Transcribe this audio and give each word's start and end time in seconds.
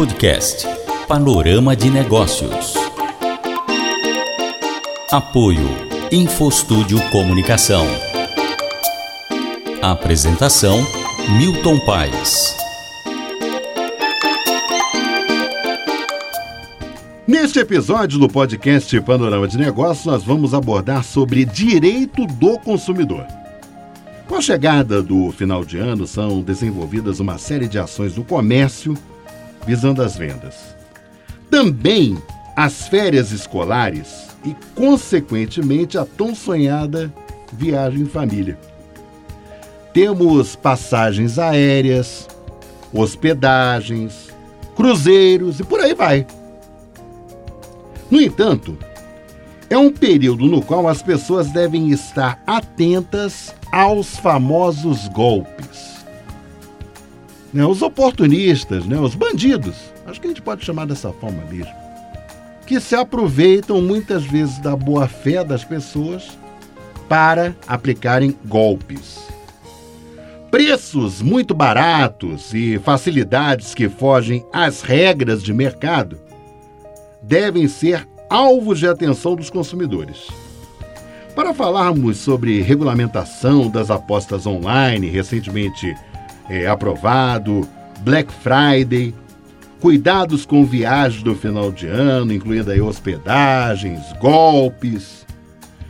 Podcast 0.00 0.66
Panorama 1.06 1.76
de 1.76 1.90
Negócios. 1.90 2.72
Apoio 5.12 5.68
Infostúdio 6.10 6.98
Comunicação. 7.10 7.84
Apresentação 9.82 10.78
Milton 11.36 11.78
Paes. 11.80 12.56
Neste 17.26 17.58
episódio 17.58 18.18
do 18.18 18.26
podcast 18.26 18.98
Panorama 19.02 19.46
de 19.46 19.58
Negócios, 19.58 20.06
nós 20.06 20.24
vamos 20.24 20.54
abordar 20.54 21.04
sobre 21.04 21.44
direito 21.44 22.24
do 22.24 22.58
consumidor. 22.58 23.26
Com 24.26 24.36
a 24.36 24.40
chegada 24.40 25.02
do 25.02 25.30
final 25.30 25.62
de 25.62 25.76
ano, 25.76 26.06
são 26.06 26.40
desenvolvidas 26.40 27.20
uma 27.20 27.36
série 27.36 27.68
de 27.68 27.78
ações 27.78 28.14
do 28.14 28.24
comércio 28.24 28.96
visando 29.66 30.02
as 30.02 30.16
vendas. 30.16 30.74
Também 31.50 32.16
as 32.56 32.88
férias 32.88 33.32
escolares 33.32 34.28
e, 34.44 34.54
consequentemente, 34.74 35.98
a 35.98 36.04
tão 36.04 36.34
sonhada 36.34 37.12
viagem 37.52 38.02
em 38.02 38.06
família. 38.06 38.58
Temos 39.92 40.54
passagens 40.54 41.38
aéreas, 41.38 42.28
hospedagens, 42.92 44.28
cruzeiros 44.76 45.58
e 45.60 45.64
por 45.64 45.80
aí 45.80 45.94
vai. 45.94 46.26
No 48.10 48.20
entanto, 48.20 48.76
é 49.68 49.78
um 49.78 49.90
período 49.90 50.46
no 50.46 50.62
qual 50.62 50.88
as 50.88 51.02
pessoas 51.02 51.50
devem 51.50 51.90
estar 51.90 52.42
atentas 52.46 53.54
aos 53.72 54.16
famosos 54.16 55.06
golpes. 55.08 55.89
Né, 57.52 57.66
os 57.66 57.82
oportunistas, 57.82 58.86
né, 58.86 58.98
os 58.98 59.14
bandidos, 59.14 59.76
acho 60.06 60.20
que 60.20 60.26
a 60.26 60.30
gente 60.30 60.42
pode 60.42 60.64
chamar 60.64 60.86
dessa 60.86 61.12
forma 61.12 61.44
mesmo, 61.50 61.72
que 62.64 62.78
se 62.78 62.94
aproveitam 62.94 63.82
muitas 63.82 64.24
vezes 64.24 64.58
da 64.58 64.76
boa 64.76 65.08
fé 65.08 65.42
das 65.42 65.64
pessoas 65.64 66.38
para 67.08 67.56
aplicarem 67.66 68.36
golpes. 68.44 69.18
Preços 70.48 71.20
muito 71.20 71.52
baratos 71.52 72.54
e 72.54 72.78
facilidades 72.78 73.74
que 73.74 73.88
fogem 73.88 74.44
às 74.52 74.82
regras 74.82 75.42
de 75.42 75.52
mercado 75.52 76.18
devem 77.20 77.66
ser 77.66 78.08
alvos 78.28 78.78
de 78.78 78.86
atenção 78.86 79.34
dos 79.34 79.50
consumidores. 79.50 80.28
Para 81.34 81.54
falarmos 81.54 82.18
sobre 82.18 82.60
regulamentação 82.62 83.68
das 83.68 83.90
apostas 83.90 84.46
online, 84.46 85.08
recentemente 85.08 85.96
é, 86.50 86.66
aprovado, 86.66 87.66
Black 88.00 88.30
Friday, 88.32 89.14
cuidados 89.80 90.44
com 90.44 90.66
viagens 90.66 91.22
do 91.22 91.34
final 91.34 91.70
de 91.70 91.86
ano, 91.86 92.32
incluindo 92.32 92.72
aí 92.72 92.80
hospedagens, 92.80 94.00
golpes. 94.20 95.24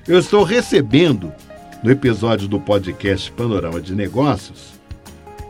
Eu 0.06 0.18
estou 0.18 0.44
recebendo, 0.44 1.32
no 1.82 1.90
episódio 1.90 2.46
do 2.46 2.60
podcast 2.60 3.32
Panorama 3.32 3.80
de 3.80 3.94
Negócios, 3.94 4.78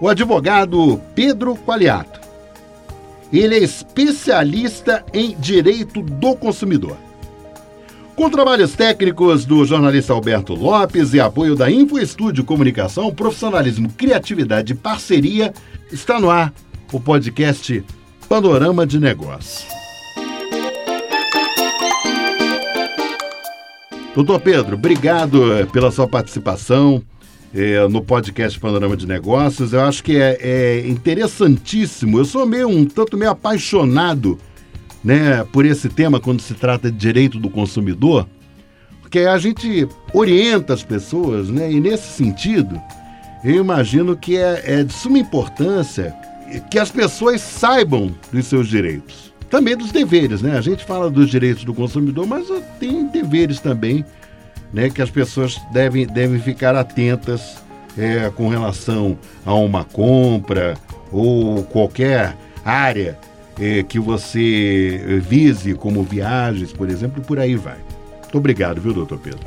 o 0.01 0.09
advogado 0.09 1.01
Pedro 1.15 1.57
Qualiato. 1.57 2.21
Ele 3.33 3.57
é 3.57 3.59
especialista 3.59 5.05
em 5.13 5.37
direito 5.37 6.03
do 6.03 6.37
consumidor. 6.37 6.97
Com 8.21 8.29
trabalhos 8.29 8.75
técnicos 8.75 9.47
do 9.47 9.65
jornalista 9.65 10.13
Alberto 10.13 10.53
Lopes 10.53 11.15
e 11.15 11.21
apoio 11.21 11.57
da 11.57 11.71
Info 11.71 11.99
Estúdio 11.99 12.45
Comunicação, 12.45 13.11
profissionalismo, 13.15 13.89
criatividade 13.97 14.75
e 14.75 14.77
parceria, 14.77 15.55
está 15.91 16.21
no 16.21 16.29
ar 16.29 16.53
o 16.93 17.01
podcast 17.01 17.83
Panorama 18.29 18.87
de 18.87 19.01
Negócios. 19.01 19.67
Doutor 24.15 24.41
Pedro, 24.41 24.75
obrigado 24.75 25.55
eh, 25.55 25.65
pela 25.65 25.91
sua 25.91 26.07
participação 26.07 27.03
é, 27.55 27.89
no 27.89 28.03
podcast 28.03 28.61
Panorama 28.61 28.99
de 28.99 29.07
Negócios. 29.07 29.73
Eu 29.73 29.81
acho 29.81 30.05
que 30.05 30.19
é, 30.19 30.37
é 30.43 30.87
interessantíssimo. 30.87 32.19
Eu 32.19 32.27
sou 32.27 32.45
meio 32.45 32.69
um 32.69 32.85
tanto 32.85 33.17
meio 33.17 33.31
apaixonado 33.31 34.39
né, 35.03 35.45
por 35.53 35.65
esse 35.65 35.89
tema 35.89 36.21
quando 36.21 36.41
se 36.41 36.55
trata 36.55 36.91
de 36.91 36.99
direito 36.99 37.39
do 37.39 37.51
consumidor, 37.51 38.27
porque 39.01 39.21
a 39.21 39.39
gente 39.39 39.89
orienta 40.13 40.73
as 40.73 40.83
pessoas, 40.83 41.49
né, 41.49 41.71
e 41.71 41.81
nesse 41.81 42.09
sentido, 42.09 42.81
eu 43.43 43.57
imagino 43.57 44.17
que 44.17 44.37
é, 44.37 44.63
é 44.65 44.85
de 44.85 44.93
suma 44.93 45.19
importância 45.19 46.15
que 46.71 46.79
as 46.79 46.91
pessoas 46.91 47.41
saibam 47.41 48.15
dos 48.33 48.47
seus 48.47 48.69
direitos. 48.69 49.33
Também 49.49 49.77
dos 49.77 49.91
deveres, 49.91 50.43
né? 50.43 50.57
A 50.57 50.61
gente 50.61 50.85
fala 50.85 51.11
dos 51.11 51.29
direitos 51.29 51.65
do 51.65 51.75
consumidor, 51.75 52.27
mas 52.27 52.47
tem 52.79 53.07
deveres 53.07 53.59
também, 53.59 54.05
né? 54.73 54.89
Que 54.89 55.03
as 55.03 55.11
pessoas 55.11 55.61
devem, 55.73 56.07
devem 56.07 56.41
ficar 56.41 56.77
atentas 56.77 57.57
é, 57.99 58.31
com 58.31 58.49
relação 58.49 59.19
a 59.45 59.55
uma 59.55 59.85
compra 59.85 60.77
ou 61.11 61.65
qualquer 61.65 62.37
área 62.65 63.19
é, 63.61 63.83
que 63.83 63.99
você 64.01 65.21
vise, 65.21 65.75
como 65.75 66.03
viagens, 66.03 66.73
por 66.73 66.89
exemplo, 66.89 67.23
e 67.23 67.27
por 67.27 67.39
aí 67.39 67.55
vai. 67.55 67.79
Muito 68.23 68.39
obrigado, 68.39 68.81
viu, 68.81 68.95
doutor 68.95 69.19
Pedro? 69.19 69.41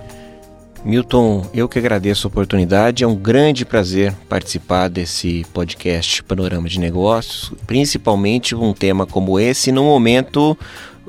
Milton, 0.85 1.49
eu 1.53 1.69
que 1.69 1.79
agradeço 1.79 2.27
a 2.27 2.29
oportunidade. 2.29 3.03
É 3.03 3.07
um 3.07 3.15
grande 3.15 3.65
prazer 3.65 4.13
participar 4.27 4.89
desse 4.89 5.45
podcast 5.53 6.21
Panorama 6.23 6.67
de 6.67 6.77
Negócios, 6.79 7.53
principalmente 7.65 8.53
um 8.53 8.73
tema 8.73 9.05
como 9.05 9.39
esse, 9.39 9.71
no 9.71 9.83
momento 9.83 10.57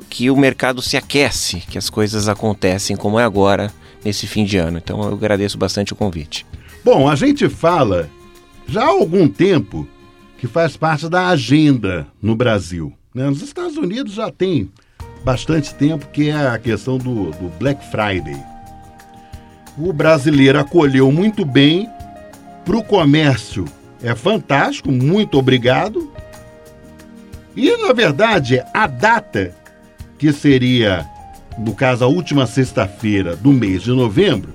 que 0.09 0.31
o 0.31 0.37
mercado 0.37 0.81
se 0.81 0.95
aquece, 0.95 1.57
que 1.59 1.77
as 1.77 1.89
coisas 1.89 2.29
acontecem 2.29 2.95
como 2.95 3.19
é 3.19 3.23
agora, 3.23 3.71
nesse 4.03 4.27
fim 4.27 4.45
de 4.45 4.57
ano. 4.57 4.77
Então 4.77 5.01
eu 5.03 5.13
agradeço 5.13 5.57
bastante 5.57 5.91
o 5.91 5.95
convite. 5.95 6.45
Bom, 6.83 7.09
a 7.09 7.15
gente 7.15 7.49
fala 7.49 8.09
já 8.67 8.81
há 8.81 8.87
algum 8.87 9.27
tempo 9.27 9.85
que 10.37 10.47
faz 10.47 10.75
parte 10.75 11.09
da 11.09 11.27
agenda 11.27 12.07
no 12.21 12.35
Brasil. 12.35 12.93
Né? 13.13 13.29
Nos 13.29 13.41
Estados 13.41 13.77
Unidos 13.77 14.13
já 14.13 14.31
tem 14.31 14.69
bastante 15.23 15.73
tempo 15.73 16.07
que 16.07 16.29
é 16.29 16.47
a 16.47 16.57
questão 16.57 16.97
do, 16.97 17.31
do 17.31 17.49
Black 17.57 17.83
Friday. 17.89 18.41
O 19.77 19.91
brasileiro 19.91 20.59
acolheu 20.59 21.11
muito 21.11 21.43
bem, 21.43 21.89
para 22.63 22.77
o 22.77 22.83
comércio 22.83 23.65
é 24.01 24.13
fantástico, 24.15 24.91
muito 24.91 25.37
obrigado. 25.37 26.11
E, 27.55 27.75
na 27.77 27.93
verdade, 27.93 28.63
a 28.73 28.85
data, 28.85 29.55
que 30.17 30.31
seria, 30.31 31.05
no 31.57 31.73
caso, 31.73 32.03
a 32.03 32.07
última 32.07 32.45
sexta-feira 32.45 33.35
do 33.35 33.51
mês 33.51 33.83
de 33.83 33.91
novembro, 33.91 34.53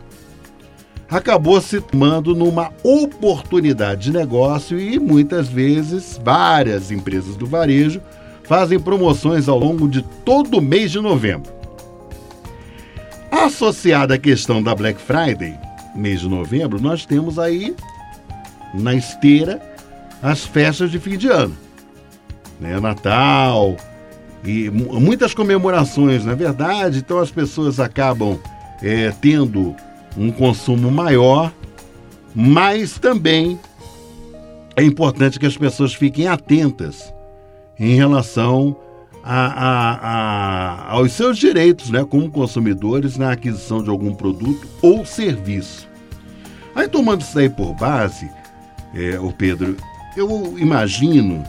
acabou 1.10 1.60
se 1.60 1.80
tomando 1.80 2.34
numa 2.34 2.70
oportunidade 2.84 4.02
de 4.04 4.12
negócio 4.12 4.78
e 4.78 4.98
muitas 4.98 5.48
vezes 5.48 6.20
várias 6.22 6.90
empresas 6.90 7.34
do 7.34 7.46
varejo 7.46 8.00
fazem 8.44 8.78
promoções 8.78 9.48
ao 9.48 9.58
longo 9.58 9.88
de 9.88 10.02
todo 10.24 10.58
o 10.58 10.62
mês 10.62 10.92
de 10.92 11.00
novembro. 11.00 11.52
Associada 13.30 14.14
à 14.14 14.18
questão 14.18 14.62
da 14.62 14.74
Black 14.74 15.00
Friday, 15.00 15.58
mês 15.94 16.20
de 16.20 16.28
novembro, 16.28 16.80
nós 16.80 17.04
temos 17.04 17.38
aí 17.38 17.74
na 18.72 18.94
esteira 18.94 19.60
as 20.22 20.44
festas 20.44 20.90
de 20.90 20.98
fim 20.98 21.16
de 21.16 21.28
ano. 21.28 21.56
Né? 22.60 22.78
Natal 22.78 23.76
e 24.44 24.70
muitas 24.70 25.34
comemorações, 25.34 26.24
na 26.24 26.32
é 26.32 26.34
verdade, 26.36 26.98
então 26.98 27.18
as 27.18 27.30
pessoas 27.30 27.78
acabam 27.80 28.38
é, 28.82 29.12
tendo 29.20 29.74
um 30.16 30.30
consumo 30.30 30.90
maior, 30.90 31.52
mas 32.34 32.98
também 32.98 33.58
é 34.76 34.82
importante 34.82 35.38
que 35.38 35.46
as 35.46 35.56
pessoas 35.56 35.94
fiquem 35.94 36.26
atentas 36.26 37.12
em 37.78 37.94
relação 37.94 38.76
a, 39.22 39.46
a, 39.46 39.94
a, 39.94 40.92
aos 40.92 41.12
seus 41.12 41.38
direitos 41.38 41.90
né, 41.90 42.04
como 42.04 42.30
consumidores 42.30 43.16
na 43.16 43.32
aquisição 43.32 43.82
de 43.82 43.90
algum 43.90 44.14
produto 44.14 44.66
ou 44.80 45.04
serviço. 45.04 45.88
Aí, 46.74 46.88
tomando 46.88 47.20
isso 47.22 47.38
aí 47.38 47.48
por 47.48 47.74
base, 47.74 48.30
é, 48.94 49.18
o 49.18 49.32
Pedro, 49.32 49.76
eu 50.16 50.58
imagino 50.58 51.44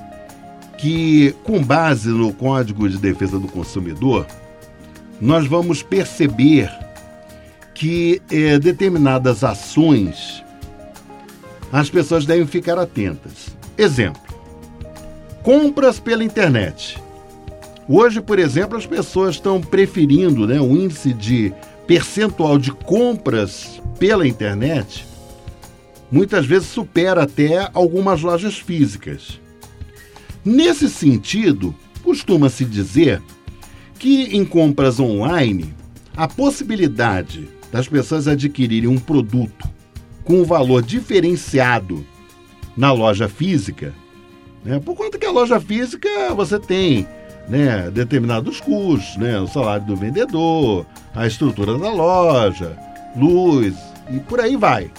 que, 0.77 1.35
com 1.43 1.61
base 1.63 2.09
no 2.09 2.33
Código 2.33 2.89
de 2.89 2.97
Defesa 2.97 3.39
do 3.39 3.47
Consumidor, 3.47 4.25
nós 5.19 5.45
vamos 5.45 5.83
perceber 5.83 6.71
que 7.81 8.21
é, 8.29 8.59
determinadas 8.59 9.43
ações 9.43 10.43
as 11.71 11.89
pessoas 11.89 12.27
devem 12.27 12.45
ficar 12.45 12.77
atentas. 12.77 13.57
Exemplo: 13.75 14.21
compras 15.41 15.99
pela 15.99 16.23
internet. 16.23 17.01
Hoje, 17.89 18.21
por 18.21 18.37
exemplo, 18.37 18.77
as 18.77 18.85
pessoas 18.85 19.33
estão 19.33 19.59
preferindo 19.59 20.45
né, 20.45 20.61
o 20.61 20.77
índice 20.77 21.11
de 21.11 21.51
percentual 21.87 22.59
de 22.59 22.71
compras 22.71 23.81
pela 23.97 24.27
internet, 24.27 25.07
muitas 26.11 26.45
vezes 26.45 26.67
supera 26.67 27.23
até 27.23 27.67
algumas 27.73 28.21
lojas 28.21 28.59
físicas. 28.59 29.39
Nesse 30.45 30.87
sentido, 30.87 31.73
costuma-se 32.03 32.63
dizer 32.63 33.19
que 33.97 34.37
em 34.37 34.45
compras 34.45 34.99
online, 34.99 35.73
a 36.15 36.27
possibilidade 36.27 37.49
das 37.71 37.87
pessoas 37.87 38.27
adquirirem 38.27 38.89
um 38.89 38.97
produto 38.97 39.69
com 40.23 40.41
um 40.41 40.43
valor 40.43 40.81
diferenciado 40.81 42.05
na 42.75 42.91
loja 42.91 43.27
física, 43.27 43.93
né, 44.63 44.79
por 44.79 44.95
conta 44.95 45.17
que 45.17 45.25
a 45.25 45.31
loja 45.31 45.59
física 45.59 46.33
você 46.35 46.59
tem 46.59 47.07
né, 47.49 47.89
determinados 47.91 48.59
custos, 48.59 49.17
né, 49.17 49.39
o 49.39 49.47
salário 49.47 49.85
do 49.85 49.95
vendedor, 49.95 50.85
a 51.13 51.25
estrutura 51.25 51.77
da 51.77 51.91
loja, 51.91 52.77
luz 53.15 53.75
e 54.09 54.19
por 54.19 54.39
aí 54.39 54.55
vai. 54.55 54.91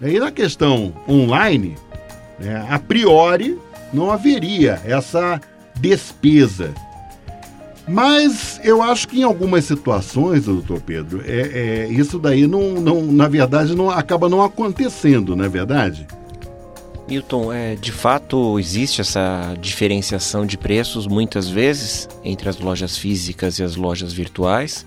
E 0.00 0.20
na 0.20 0.30
questão 0.30 0.94
online, 1.08 1.76
né, 2.38 2.66
a 2.70 2.78
priori 2.78 3.58
não 3.92 4.10
haveria 4.10 4.80
essa 4.84 5.40
despesa. 5.76 6.72
Mas 7.88 8.60
eu 8.62 8.82
acho 8.82 9.08
que 9.08 9.20
em 9.20 9.22
algumas 9.22 9.64
situações, 9.64 10.44
doutor 10.44 10.80
Pedro, 10.80 11.22
é, 11.24 11.86
é, 11.86 11.88
isso 11.88 12.18
daí 12.18 12.46
não, 12.46 12.74
não, 12.74 13.02
na 13.02 13.28
verdade, 13.28 13.74
não 13.74 13.90
acaba 13.90 14.28
não 14.28 14.42
acontecendo, 14.42 15.34
não 15.34 15.44
é 15.44 15.48
verdade? 15.48 16.06
Milton, 17.08 17.50
é, 17.50 17.74
de 17.74 17.90
fato 17.90 18.58
existe 18.58 19.00
essa 19.00 19.56
diferenciação 19.58 20.44
de 20.44 20.58
preços 20.58 21.06
muitas 21.06 21.48
vezes 21.48 22.06
entre 22.22 22.50
as 22.50 22.58
lojas 22.58 22.98
físicas 22.98 23.58
e 23.58 23.62
as 23.62 23.76
lojas 23.76 24.12
virtuais. 24.12 24.84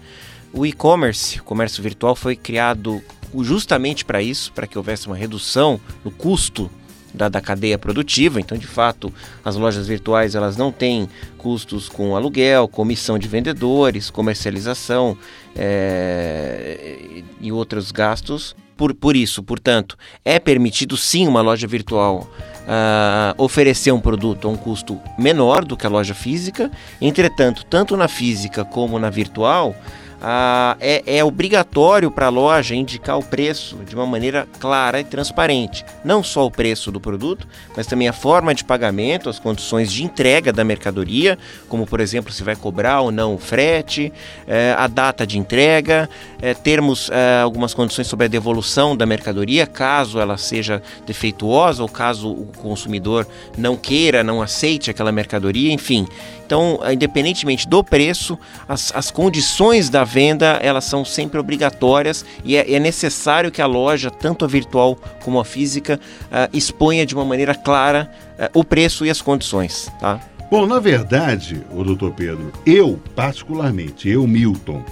O 0.54 0.66
e-commerce, 0.66 1.40
o 1.40 1.44
comércio 1.44 1.82
virtual, 1.82 2.16
foi 2.16 2.36
criado 2.36 3.02
justamente 3.40 4.06
para 4.06 4.22
isso, 4.22 4.52
para 4.54 4.68
que 4.68 4.78
houvesse 4.78 5.08
uma 5.08 5.16
redução 5.16 5.80
no 6.06 6.12
custo 6.12 6.70
da, 7.14 7.30
da, 7.30 7.42
cadeia 7.42 7.78
produtiva. 7.78 8.40
Então, 8.40 8.58
de 8.58 8.68
fato, 8.68 9.14
as 9.44 9.56
lojas 9.56 9.88
virtuais 9.88 10.36
elas 10.36 10.58
não 10.58 10.72
têm 10.72 11.10
custos 11.38 11.90
com 11.90 12.16
aluguel, 12.16 12.68
comissão 12.68 13.18
de 13.18 13.28
vendedores, 13.28 14.10
comercialização 14.10 15.18
é, 15.56 17.24
e 17.40 17.52
outros 17.52 17.92
gastos. 17.92 18.56
Por, 18.76 18.94
por 18.96 19.16
isso, 19.16 19.44
portanto, 19.44 19.96
é 20.26 20.40
permitido 20.40 20.98
sim 20.98 21.28
uma 21.28 21.42
loja 21.42 21.68
virtual 21.68 22.28
uh, 22.62 23.42
oferecer 23.44 23.92
um 23.92 24.00
produto 24.00 24.48
a 24.48 24.52
um 24.52 24.58
custo 24.58 25.00
menor 25.18 25.66
do 25.66 25.78
que 25.78 25.86
a 25.86 25.90
loja 25.90 26.14
física. 26.14 26.72
Entretanto, 27.00 27.66
tanto 27.66 27.96
na 27.96 28.08
física 28.08 28.66
como 28.66 28.98
na 28.98 29.10
virtual, 29.10 29.76
ah, 30.22 30.78
é, 30.80 31.18
é, 31.18 31.24
obrigatório 31.24 32.12
para 32.12 32.28
a 32.28 32.30
loja 32.30 32.76
indicar 32.76 33.18
o 33.18 33.24
preço 33.24 33.78
de 33.78 33.96
uma 33.96 34.06
maneira 34.06 34.48
clara 34.60 35.00
e 35.00 35.04
transparente. 35.04 35.84
Não 36.06 36.24
só 36.24 36.46
o 36.46 36.52
preço 36.52 36.92
do 36.92 37.00
produto, 37.00 37.48
mas 37.76 37.88
também 37.88 38.08
a 38.08 38.14
forma 38.14 38.54
de 38.54 38.64
pagamento, 38.64 39.30
as 39.30 39.40
condições 39.40 39.92
de 39.92 40.04
entrega 40.04 40.54
da 40.54 40.64
mercadoria, 40.64 41.40
como 41.68 41.88
por 41.88 42.00
exemplo 42.00 42.32
se 42.32 42.44
vai 42.44 42.56
cobrar 42.56 43.02
ou 43.02 43.12
não 43.12 43.34
o 43.34 43.38
frete, 43.38 44.14
eh, 44.48 44.76
a 44.78 44.88
data 44.88 45.26
de 45.26 45.40
entrega, 45.40 46.08
eh, 46.40 46.54
termos 46.54 47.10
eh, 47.12 47.42
algumas 47.42 47.74
condições 47.74 48.06
sobre 48.08 48.26
a 48.26 48.30
devolução 48.30 48.96
da 48.96 49.06
mercadoria, 49.08 49.66
caso 49.66 50.20
ela 50.20 50.38
seja 50.38 50.84
defeituosa 51.06 51.82
ou 51.82 51.90
caso 51.90 52.32
o 52.32 52.46
consumidor 52.58 53.28
não 53.58 53.76
queira, 53.76 54.24
não 54.24 54.42
aceite 54.42 54.92
aquela 54.92 55.12
mercadoria, 55.12 55.74
enfim. 55.74 56.08
Então, 56.52 56.82
independentemente 56.92 57.66
do 57.66 57.82
preço, 57.82 58.38
as, 58.68 58.92
as 58.94 59.10
condições 59.10 59.90
da 59.90 60.04
venda 60.04 60.60
elas 60.62 60.84
são 60.84 61.06
sempre 61.06 61.40
obrigatórias 61.40 62.26
e 62.44 62.58
é, 62.58 62.74
é 62.74 62.78
necessário 62.78 63.50
que 63.50 63.62
a 63.62 63.66
loja, 63.66 64.12
tanto 64.12 64.44
a 64.44 64.50
virtual 64.50 64.98
como 65.24 65.40
a 65.40 65.46
física, 65.46 65.98
uh, 66.26 66.50
exponha 66.52 67.06
de 67.06 67.16
uma 67.16 67.24
maneira 67.24 67.56
clara 67.56 68.12
uh, 68.38 68.60
o 68.60 68.66
preço 68.66 69.06
e 69.06 69.10
as 69.10 69.22
condições. 69.22 69.90
Tá? 69.98 70.20
Bom, 70.52 70.68
na 70.68 70.78
verdade, 70.78 71.64
o 71.72 71.86
doutor 71.86 72.12
Pedro, 72.12 72.52
eu 72.66 73.00
particularmente, 73.16 74.10
eu 74.10 74.28
Milton, 74.28 74.84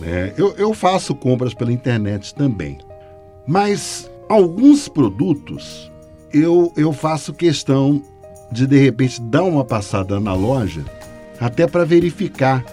né, 0.00 0.32
eu, 0.36 0.52
eu 0.58 0.74
faço 0.74 1.14
compras 1.14 1.54
pela 1.54 1.72
internet 1.72 2.34
também. 2.34 2.76
Mas 3.46 4.10
alguns 4.28 4.88
produtos 4.88 5.92
eu, 6.32 6.72
eu 6.76 6.92
faço 6.92 7.32
questão 7.32 8.02
de 8.50 8.66
de 8.66 8.78
repente 8.78 9.20
dar 9.20 9.42
uma 9.42 9.64
passada 9.64 10.18
na 10.18 10.34
loja 10.34 10.84
até 11.40 11.66
para 11.66 11.84
verificar 11.84 12.64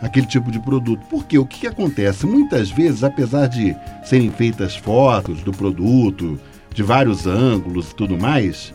aquele 0.00 0.26
tipo 0.26 0.50
de 0.50 0.58
produto. 0.60 1.00
Porque 1.10 1.38
o 1.38 1.46
que, 1.46 1.60
que 1.60 1.66
acontece? 1.66 2.26
Muitas 2.26 2.70
vezes, 2.70 3.04
apesar 3.04 3.46
de 3.46 3.76
serem 4.04 4.30
feitas 4.30 4.76
fotos 4.76 5.42
do 5.42 5.52
produto, 5.52 6.38
de 6.72 6.82
vários 6.82 7.26
ângulos 7.26 7.90
e 7.90 7.94
tudo 7.94 8.16
mais, 8.16 8.72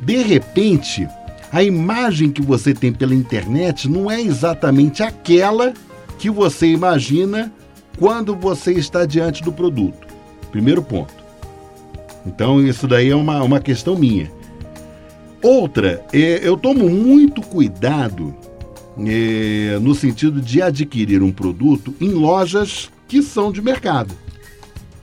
de 0.00 0.22
repente 0.22 1.08
a 1.52 1.62
imagem 1.62 2.30
que 2.30 2.42
você 2.42 2.74
tem 2.74 2.92
pela 2.92 3.14
internet 3.14 3.88
não 3.88 4.10
é 4.10 4.20
exatamente 4.20 5.02
aquela 5.02 5.72
que 6.18 6.28
você 6.28 6.66
imagina 6.66 7.52
quando 7.98 8.34
você 8.34 8.72
está 8.72 9.06
diante 9.06 9.42
do 9.42 9.52
produto. 9.52 10.06
Primeiro 10.50 10.82
ponto. 10.82 11.14
Então, 12.26 12.60
isso 12.60 12.88
daí 12.88 13.10
é 13.10 13.16
uma, 13.16 13.42
uma 13.42 13.60
questão 13.60 13.96
minha. 13.96 14.30
Outra, 15.42 16.04
é, 16.12 16.40
eu 16.42 16.56
tomo 16.56 16.88
muito 16.88 17.40
cuidado 17.42 18.34
é, 18.98 19.78
no 19.80 19.94
sentido 19.94 20.40
de 20.40 20.62
adquirir 20.62 21.22
um 21.22 21.32
produto 21.32 21.94
em 22.00 22.10
lojas 22.10 22.90
que 23.06 23.22
são 23.22 23.52
de 23.52 23.60
mercado. 23.60 24.14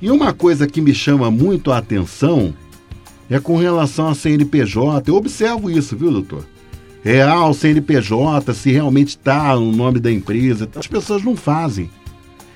E 0.02 0.12
uma 0.12 0.34
coisa 0.34 0.68
que 0.68 0.82
me 0.82 0.94
chama 0.94 1.32
muito 1.32 1.72
a 1.72 1.78
atenção 1.78 2.54
é 3.30 3.40
com 3.40 3.58
relação 3.58 4.10
a 4.10 4.16
CNPJ. 4.16 5.10
Eu 5.10 5.16
observo 5.16 5.70
isso, 5.70 5.96
viu, 5.96 6.12
doutor? 6.12 6.46
É, 7.06 7.22
ah, 7.22 7.48
o 7.48 7.54
CNPJ, 7.54 8.54
se 8.54 8.72
realmente 8.72 9.10
está 9.10 9.56
no 9.56 9.72
nome 9.72 10.00
da 10.00 10.12
empresa. 10.12 10.70
As 10.76 10.88
pessoas 10.88 11.24
não 11.24 11.36
fazem. 11.36 11.90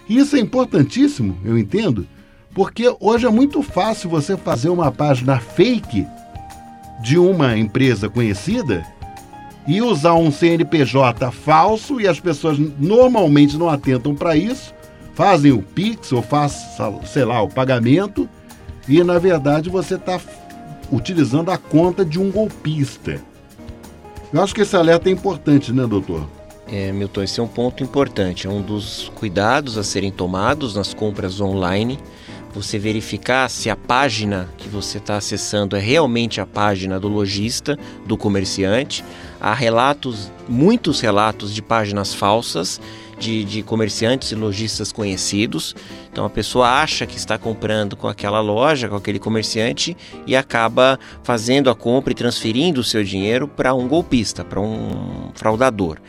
E 0.10 0.18
isso 0.18 0.36
é 0.36 0.40
importantíssimo, 0.40 1.38
eu 1.44 1.58
entendo, 1.58 2.08
porque 2.54 2.94
hoje 3.00 3.26
é 3.26 3.30
muito 3.30 3.62
fácil 3.62 4.10
você 4.10 4.38
fazer 4.38 4.70
uma 4.70 4.92
página 4.92 5.38
fake 5.38 6.06
de 7.02 7.18
uma 7.18 7.58
empresa 7.58 8.10
conhecida 8.10 8.86
e 9.68 9.82
usar 9.82 10.14
um 10.14 10.32
CNPJ 10.32 11.30
falso 11.32 12.00
e 12.00 12.08
as 12.08 12.20
pessoas 12.20 12.58
normalmente 12.80 13.58
não 13.58 13.70
atentam 13.70 14.16
para 14.16 14.36
isso, 14.36 14.74
fazem 15.14 15.52
o 15.52 15.62
Pix 15.62 16.12
ou 16.12 16.22
faz, 16.22 16.78
sei 17.06 17.26
lá, 17.26 17.42
o 17.42 17.50
pagamento 17.50 18.30
e 18.88 19.04
na 19.04 19.20
verdade 19.20 19.70
você 19.70 19.96
está 19.96 20.20
utilizando 20.92 21.52
a 21.52 21.58
conta 21.58 22.06
de 22.06 22.20
um 22.20 22.32
golpista. 22.32 23.22
Eu 24.32 24.42
acho 24.42 24.56
que 24.56 24.62
esse 24.62 24.76
alerta 24.76 25.10
é 25.10 25.12
importante, 25.12 25.74
né, 25.74 25.86
doutor? 25.86 26.28
É, 26.70 26.92
Milton, 26.92 27.24
esse 27.24 27.40
é 27.40 27.44
um 27.44 27.48
ponto 27.48 27.82
importante, 27.82 28.46
é 28.46 28.50
um 28.50 28.62
dos 28.62 29.10
cuidados 29.16 29.78
a 29.78 29.84
serem 29.84 30.12
tomados 30.12 30.76
nas 30.76 30.94
compras 30.94 31.40
online 31.40 31.98
você 32.58 32.80
verificar 32.80 33.50
se 33.50 33.70
a 33.70 33.76
página 33.76 34.50
que 34.58 34.68
você 34.68 34.98
está 34.98 35.18
acessando 35.18 35.76
é 35.76 35.80
realmente 35.80 36.42
a 36.42 36.46
página 36.46 37.00
do 37.00 37.08
lojista, 37.08 37.78
do 38.06 38.18
comerciante. 38.18 39.04
Há 39.40 39.54
relatos, 39.54 40.32
muitos 40.50 41.00
relatos 41.00 41.54
de 41.54 41.62
páginas 41.62 42.16
falsas 42.16 42.82
de, 43.20 43.44
de, 43.44 43.64
comerciantes 43.64 44.32
e 44.32 44.36
lojistas 44.36 44.92
conhecidos. 44.92 45.76
Então 46.12 46.26
a 46.26 46.30
pessoa 46.30 46.82
acha 46.82 47.06
que 47.06 47.18
está 47.18 47.38
comprando 47.38 47.96
com 47.96 48.08
aquela 48.08 48.40
loja, 48.40 48.90
com 48.90 48.96
aquele 48.96 49.20
comerciante 49.20 49.96
e 50.26 50.36
acaba 50.36 51.00
fazendo 51.24 51.70
a 51.70 51.76
compra 51.76 52.12
e 52.12 52.16
transferindo 52.16 52.82
o 52.82 52.84
seu 52.84 53.04
dinheiro 53.04 53.48
para 53.48 53.74
um 53.74 53.88
golpista, 53.88 54.44
para 54.44 54.60
um 54.60 55.30
fraudador. 55.36 56.00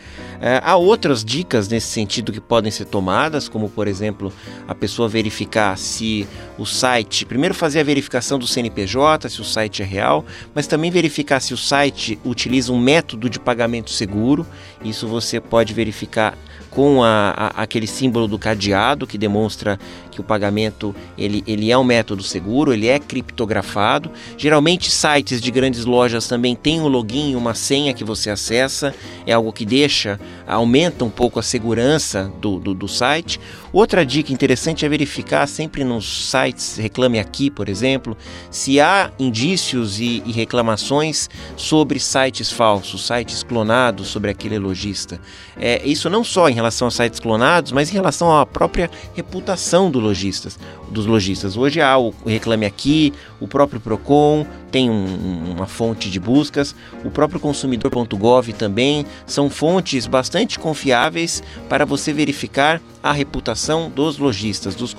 É, 0.40 0.60
há 0.62 0.76
outras 0.76 1.24
dicas 1.24 1.68
nesse 1.68 1.88
sentido 1.88 2.32
que 2.32 2.40
podem 2.40 2.70
ser 2.70 2.84
tomadas, 2.84 3.48
como 3.48 3.68
por 3.68 3.88
exemplo 3.88 4.32
a 4.68 4.74
pessoa 4.74 5.08
verificar 5.08 5.76
se 5.76 6.26
o 6.56 6.64
site, 6.64 7.26
primeiro 7.26 7.54
fazer 7.54 7.80
a 7.80 7.84
verificação 7.84 8.38
do 8.38 8.46
CNPJ, 8.46 9.28
se 9.28 9.40
o 9.40 9.44
site 9.44 9.82
é 9.82 9.84
real, 9.84 10.24
mas 10.54 10.66
também 10.66 10.90
verificar 10.90 11.40
se 11.40 11.52
o 11.52 11.56
site 11.56 12.18
utiliza 12.24 12.72
um 12.72 12.78
método 12.78 13.28
de 13.28 13.40
pagamento 13.40 13.90
seguro. 13.90 14.46
Isso 14.84 15.08
você 15.08 15.40
pode 15.40 15.74
verificar 15.74 16.36
com 16.70 17.02
a, 17.02 17.34
a, 17.36 17.62
aquele 17.62 17.86
símbolo 17.86 18.28
do 18.28 18.38
cadeado 18.38 19.06
que 19.06 19.18
demonstra 19.18 19.78
que 20.10 20.20
o 20.20 20.24
pagamento 20.24 20.94
ele, 21.16 21.44
ele 21.46 21.70
é 21.70 21.78
um 21.78 21.84
método 21.84 22.22
seguro, 22.22 22.72
ele 22.72 22.88
é 22.88 22.98
criptografado. 22.98 24.10
Geralmente 24.36 24.90
sites 24.90 25.40
de 25.40 25.50
grandes 25.50 25.84
lojas 25.84 26.26
também 26.26 26.56
têm 26.56 26.80
um 26.80 26.88
login, 26.88 27.36
uma 27.36 27.54
senha 27.54 27.94
que 27.94 28.02
você 28.02 28.30
acessa, 28.30 28.94
é 29.26 29.32
algo 29.32 29.52
que 29.52 29.64
deixa, 29.64 30.18
aumenta 30.46 31.04
um 31.04 31.10
pouco 31.10 31.38
a 31.38 31.42
segurança 31.42 32.32
do, 32.40 32.58
do, 32.58 32.74
do 32.74 32.88
site. 32.88 33.40
Outra 33.72 34.04
dica 34.04 34.32
interessante 34.32 34.84
é 34.84 34.88
verificar 34.88 35.46
sempre 35.46 35.84
nos 35.84 36.30
sites 36.30 36.76
Reclame 36.78 37.18
Aqui, 37.18 37.50
por 37.50 37.68
exemplo, 37.68 38.16
se 38.50 38.80
há 38.80 39.12
indícios 39.18 40.00
e, 40.00 40.22
e 40.26 40.32
reclamações 40.32 41.28
sobre 41.56 42.00
sites 42.00 42.50
falsos, 42.50 43.06
sites 43.06 43.42
clonados 43.42 44.08
sobre 44.08 44.30
aquele 44.30 44.58
lojista. 44.58 45.20
É, 45.56 45.86
isso 45.86 46.08
não 46.08 46.24
só 46.24 46.48
em 46.48 46.54
relação 46.58 46.88
a 46.88 46.90
sites 46.90 47.20
clonados, 47.20 47.70
mas 47.70 47.88
em 47.90 47.92
relação 47.92 48.36
à 48.36 48.44
própria 48.44 48.90
reputação 49.14 49.90
do 49.90 50.00
lojistas, 50.00 50.58
dos 50.90 51.06
lojistas. 51.06 51.56
Hoje 51.56 51.80
há 51.80 51.96
o 51.96 52.12
Reclame 52.26 52.66
Aqui, 52.66 53.12
o 53.40 53.46
próprio 53.46 53.80
Procon, 53.80 54.44
tem 54.70 54.90
um, 54.90 55.52
uma 55.52 55.66
fonte 55.66 56.10
de 56.10 56.18
buscas, 56.18 56.74
o 57.04 57.10
próprio 57.10 57.40
consumidor.gov 57.40 58.52
também 58.52 59.06
são 59.24 59.48
fontes 59.48 60.06
bastante 60.06 60.58
confiáveis 60.58 61.42
para 61.68 61.86
você 61.86 62.12
verificar 62.12 62.80
a 63.02 63.12
reputação 63.12 63.88
dos 63.88 64.18
lojistas, 64.18 64.74
dos 64.74 64.94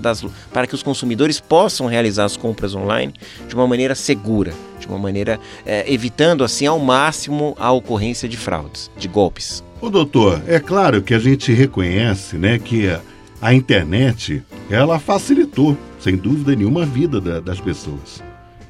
das, 0.00 0.24
para 0.52 0.66
que 0.66 0.74
os 0.74 0.82
consumidores 0.82 1.38
possam 1.38 1.86
realizar 1.86 2.24
as 2.24 2.36
compras 2.36 2.74
online 2.74 3.14
de 3.48 3.54
uma 3.54 3.66
maneira 3.66 3.94
segura, 3.94 4.52
de 4.78 4.86
uma 4.88 4.98
maneira 4.98 5.38
é, 5.64 5.90
evitando 5.90 6.42
assim 6.42 6.66
ao 6.66 6.78
máximo 6.78 7.56
a 7.58 7.70
ocorrência 7.70 8.28
de 8.28 8.36
fraudes, 8.36 8.90
de 8.96 9.06
golpes. 9.06 9.62
O 9.80 9.88
doutor, 9.88 10.42
é 10.46 10.60
claro 10.60 11.00
que 11.00 11.14
a 11.14 11.18
gente 11.18 11.52
reconhece, 11.52 12.36
né, 12.36 12.58
que 12.58 12.86
a 13.40 13.54
internet 13.54 14.42
ela 14.68 14.98
facilitou, 14.98 15.76
sem 15.98 16.16
dúvida 16.16 16.54
nenhuma, 16.54 16.82
a 16.82 16.86
vida 16.86 17.18
da, 17.18 17.40
das 17.40 17.58
pessoas. 17.58 18.22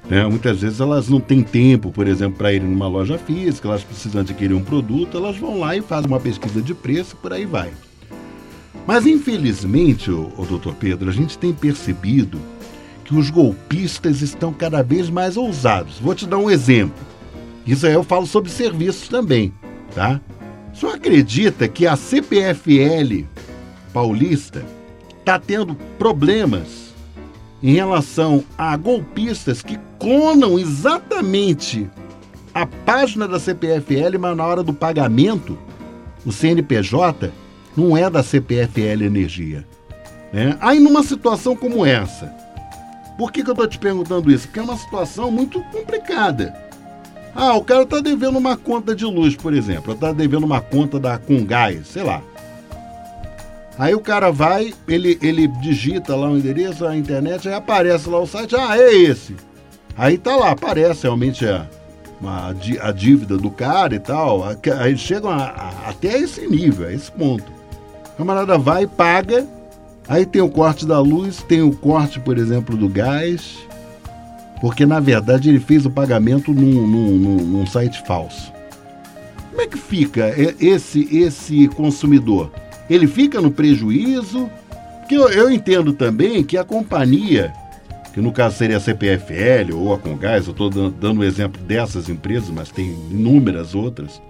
Né? 0.09 0.25
Muitas 0.27 0.61
vezes 0.61 0.81
elas 0.81 1.09
não 1.09 1.19
têm 1.19 1.43
tempo, 1.43 1.91
por 1.91 2.07
exemplo, 2.07 2.39
para 2.39 2.53
ir 2.53 2.63
numa 2.63 2.87
loja 2.87 3.19
física, 3.19 3.67
elas 3.67 3.83
precisam 3.83 4.21
adquirir 4.21 4.55
um 4.55 4.63
produto, 4.63 5.17
elas 5.17 5.37
vão 5.37 5.59
lá 5.59 5.77
e 5.77 5.83
fazem 5.83 6.09
uma 6.09 6.21
pesquisa 6.21 6.63
de 6.63 6.75
preço, 6.75 7.17
por 7.17 7.33
aí 7.33 7.45
vai. 7.45 7.71
Mas 8.87 9.05
infelizmente, 9.05 10.13
o, 10.13 10.33
o 10.39 10.47
doutor 10.47 10.75
Pedro, 10.75 11.11
a 11.11 11.13
gente 11.13 11.37
tem 11.37 11.53
percebido 11.53 12.39
que 13.05 13.17
os 13.17 13.31
golpistas 13.31 14.23
estão 14.23 14.53
cada 14.53 14.81
vez 14.81 15.11
mais 15.11 15.37
ousados. 15.37 15.99
Vou 15.99 16.15
te 16.15 16.25
dar 16.25 16.39
um 16.39 16.49
exemplo. 16.49 17.05
Isso 17.67 17.85
aí 17.85 17.93
eu 17.95 18.05
falo 18.05 18.27
sobre 18.27 18.49
serviços 18.49 19.09
também, 19.09 19.53
tá? 19.93 20.21
Senhor 20.81 20.95
acredita 20.95 21.69
que 21.69 21.87
a 21.87 21.95
CPFL 21.95 23.27
paulista 23.93 24.65
está 25.19 25.39
tendo 25.39 25.75
problemas 25.99 26.95
em 27.63 27.75
relação 27.75 28.43
a 28.57 28.75
golpistas 28.79 29.61
que 29.61 29.79
clonam 29.99 30.59
exatamente 30.59 31.87
a 32.55 32.65
página 32.65 33.29
da 33.29 33.39
CPFL, 33.39 34.19
mas 34.19 34.35
na 34.35 34.47
hora 34.47 34.63
do 34.63 34.73
pagamento, 34.73 35.59
o 36.25 36.33
CNPJ 36.33 37.31
não 37.77 37.95
é 37.95 38.09
da 38.09 38.23
CPFL 38.23 39.05
Energia. 39.05 39.67
Né? 40.33 40.57
Aí 40.63 40.81
numa 40.81 41.03
situação 41.03 41.55
como 41.55 41.85
essa, 41.85 42.35
por 43.19 43.31
que, 43.31 43.45
que 43.45 43.51
eu 43.51 43.53
estou 43.53 43.69
te 43.69 43.79
perguntando 43.79 44.33
isso? 44.33 44.47
Porque 44.47 44.61
é 44.61 44.63
uma 44.63 44.79
situação 44.79 45.31
muito 45.31 45.63
complicada. 45.65 46.55
Ah, 47.35 47.55
o 47.55 47.65
cara 47.65 47.83
está 47.83 48.01
devendo 48.01 48.39
uma 48.39 48.57
conta 48.57 48.95
de 48.95 49.05
luz, 49.05 49.37
por 49.37 49.55
exemplo, 49.55 49.95
está 49.95 50.13
devendo 50.13 50.45
uma 50.45 50.61
conta 50.61 50.99
da 50.99 51.19
Congás, 51.19 51.87
sei 51.87 52.03
lá. 52.03 52.23
Aí 53.79 53.95
o 53.95 54.01
cara 54.01 54.31
vai, 54.31 54.75
ele, 54.87 55.19
ele 55.23 55.49
digita 55.49 56.15
lá 56.15 56.29
o 56.29 56.37
endereço, 56.37 56.87
a 56.87 56.97
internet, 56.97 57.49
aí 57.49 57.55
aparece 57.55 58.11
lá 58.11 58.19
o 58.19 58.27
site, 58.27 58.55
ah, 58.55 58.77
é 58.77 58.95
esse. 58.95 59.35
Aí 59.97 60.19
tá 60.19 60.37
lá, 60.37 60.51
aparece 60.51 61.05
realmente 61.05 61.47
a, 61.47 61.67
a, 62.23 62.89
a 62.89 62.93
dívida 62.93 63.39
do 63.39 63.51
cara 63.51 63.95
e 63.95 63.99
tal. 63.99 64.43
Aí 64.79 64.99
chegam 64.99 65.31
a, 65.31 65.45
a, 65.45 65.91
até 65.91 66.19
esse 66.19 66.47
nível, 66.47 66.89
a 66.89 66.93
esse 66.93 67.11
ponto. 67.11 67.51
O 68.15 68.19
camarada 68.19 68.59
vai, 68.59 68.87
paga, 68.87 69.47
aí 70.07 70.27
tem 70.27 70.43
o 70.43 70.51
corte 70.51 70.85
da 70.85 71.01
luz, 71.01 71.43
tem 71.43 71.63
o 71.63 71.75
corte, 71.75 72.21
por 72.21 72.37
exemplo, 72.37 72.77
do 72.77 72.89
gás, 72.89 73.59
porque 74.61 74.85
na 74.85 75.01
verdade 75.01 75.49
ele 75.49 75.61
fez 75.61 75.87
o 75.87 75.91
pagamento 75.91 76.53
num, 76.53 76.87
num, 76.87 77.17
num, 77.17 77.37
num 77.37 77.67
site 77.67 78.03
falso. 78.07 78.53
Como 79.51 79.63
é 79.63 79.67
que 79.67 79.79
fica 79.79 80.33
esse, 80.61 81.09
esse 81.17 81.69
consumidor? 81.69 82.51
ele 82.91 83.07
fica 83.07 83.41
no 83.41 83.53
prejuízo. 83.53 84.51
Que 85.09 85.15
eu, 85.15 85.29
eu 85.29 85.51
entendo 85.51 85.93
também 85.93 86.43
que 86.45 86.57
a 86.57 86.65
companhia, 86.65 87.53
que 88.13 88.21
no 88.21 88.31
caso 88.31 88.57
seria 88.57 88.77
a 88.77 88.81
CPFL 88.81 89.75
ou 89.75 89.93
a 89.93 89.99
Congás, 89.99 90.47
eu 90.47 90.53
estou 90.53 90.71
dando 90.71 91.21
o 91.21 91.25
exemplo 91.25 91.61
dessas 91.63 92.09
empresas, 92.09 92.49
mas 92.51 92.71
tem 92.71 92.91
inúmeras 93.11 93.75
outras, 93.75 94.23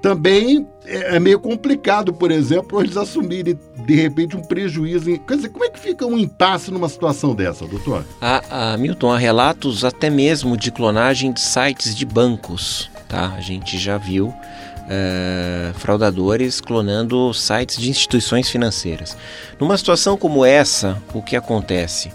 também 0.00 0.66
é, 0.84 1.16
é 1.16 1.20
meio 1.20 1.40
complicado, 1.40 2.12
por 2.12 2.30
exemplo, 2.30 2.80
eles 2.80 2.96
assumirem 2.96 3.58
de 3.86 3.94
repente 3.94 4.36
um 4.36 4.42
prejuízo. 4.42 5.10
Em... 5.10 5.18
Quer 5.18 5.36
dizer, 5.36 5.48
como 5.50 5.64
é 5.64 5.70
que 5.70 5.78
fica 5.78 6.06
um 6.06 6.18
impasse 6.18 6.70
numa 6.70 6.88
situação 6.88 7.34
dessa, 7.34 7.66
doutor? 7.66 8.04
A, 8.20 8.72
a 8.72 8.76
Milton, 8.76 9.12
há 9.12 9.18
relatos 9.18 9.84
até 9.84 10.10
mesmo 10.10 10.56
de 10.56 10.70
clonagem 10.70 11.32
de 11.32 11.40
sites 11.40 11.94
de 11.94 12.04
bancos, 12.04 12.90
tá? 13.08 13.34
A 13.36 13.40
gente 13.40 13.78
já 13.78 13.98
viu 13.98 14.28
uh, 14.28 15.74
fraudadores 15.74 16.60
clonando 16.60 17.32
sites 17.34 17.78
de 17.78 17.90
instituições 17.90 18.48
financeiras. 18.48 19.16
Numa 19.58 19.76
situação 19.76 20.16
como 20.16 20.44
essa, 20.44 21.00
o 21.12 21.22
que 21.22 21.36
acontece? 21.36 22.10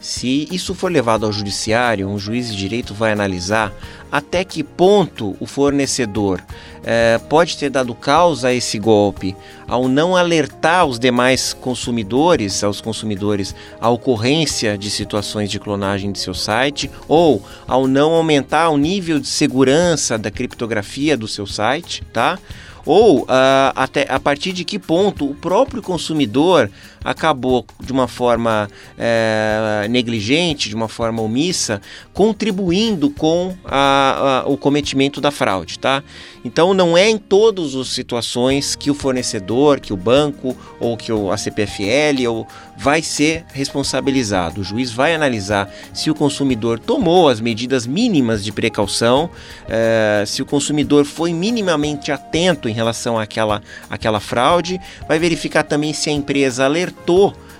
Se 0.00 0.46
isso 0.52 0.74
for 0.74 0.92
levado 0.92 1.26
ao 1.26 1.32
judiciário, 1.32 2.08
um 2.08 2.18
juiz 2.18 2.52
de 2.52 2.56
direito 2.56 2.94
vai 2.94 3.10
analisar 3.10 3.72
até 4.12 4.44
que 4.44 4.62
ponto 4.62 5.36
o 5.40 5.46
fornecedor 5.46 6.40
eh, 6.84 7.20
pode 7.28 7.58
ter 7.58 7.68
dado 7.68 7.94
causa 7.94 8.48
a 8.48 8.54
esse 8.54 8.78
golpe 8.78 9.36
ao 9.66 9.88
não 9.88 10.16
alertar 10.16 10.86
os 10.86 11.00
demais 11.00 11.52
consumidores, 11.52 12.62
aos 12.62 12.80
consumidores, 12.80 13.54
a 13.80 13.90
ocorrência 13.90 14.78
de 14.78 14.88
situações 14.88 15.50
de 15.50 15.58
clonagem 15.58 16.12
de 16.12 16.20
seu 16.20 16.32
site 16.32 16.88
ou 17.08 17.42
ao 17.66 17.88
não 17.88 18.12
aumentar 18.14 18.70
o 18.70 18.78
nível 18.78 19.18
de 19.18 19.26
segurança 19.26 20.16
da 20.16 20.30
criptografia 20.30 21.16
do 21.16 21.26
seu 21.26 21.46
site, 21.46 22.04
tá? 22.12 22.38
Ou 22.86 23.24
uh, 23.24 23.26
até 23.74 24.06
a 24.08 24.18
partir 24.18 24.52
de 24.52 24.64
que 24.64 24.78
ponto 24.78 25.28
o 25.28 25.34
próprio 25.34 25.82
consumidor 25.82 26.70
acabou 27.04 27.64
de 27.80 27.92
uma 27.92 28.08
forma 28.08 28.68
é, 28.96 29.86
negligente, 29.88 30.68
de 30.68 30.74
uma 30.74 30.88
forma 30.88 31.22
omissa, 31.22 31.80
contribuindo 32.12 33.10
com 33.10 33.56
a, 33.64 34.42
a, 34.44 34.48
o 34.48 34.56
cometimento 34.56 35.20
da 35.20 35.30
fraude, 35.30 35.78
tá? 35.78 36.02
Então 36.44 36.72
não 36.72 36.96
é 36.96 37.08
em 37.08 37.18
todas 37.18 37.74
as 37.74 37.88
situações 37.88 38.74
que 38.74 38.90
o 38.90 38.94
fornecedor, 38.94 39.80
que 39.80 39.92
o 39.92 39.96
banco 39.96 40.56
ou 40.80 40.96
que 40.96 41.10
a 41.12 41.36
CPFL 41.36 42.28
ou 42.28 42.46
vai 42.76 43.02
ser 43.02 43.44
responsabilizado. 43.52 44.60
O 44.60 44.64
juiz 44.64 44.92
vai 44.92 45.14
analisar 45.14 45.68
se 45.92 46.10
o 46.10 46.14
consumidor 46.14 46.78
tomou 46.78 47.28
as 47.28 47.40
medidas 47.40 47.86
mínimas 47.86 48.44
de 48.44 48.52
precaução, 48.52 49.28
é, 49.68 50.22
se 50.26 50.40
o 50.40 50.46
consumidor 50.46 51.04
foi 51.04 51.32
minimamente 51.32 52.12
atento 52.12 52.68
em 52.68 52.72
relação 52.72 53.18
àquela, 53.18 53.60
àquela 53.90 54.20
fraude, 54.20 54.80
vai 55.08 55.18
verificar 55.18 55.64
também 55.64 55.92
se 55.92 56.08
a 56.08 56.12
empresa 56.12 56.64
alertou 56.64 56.87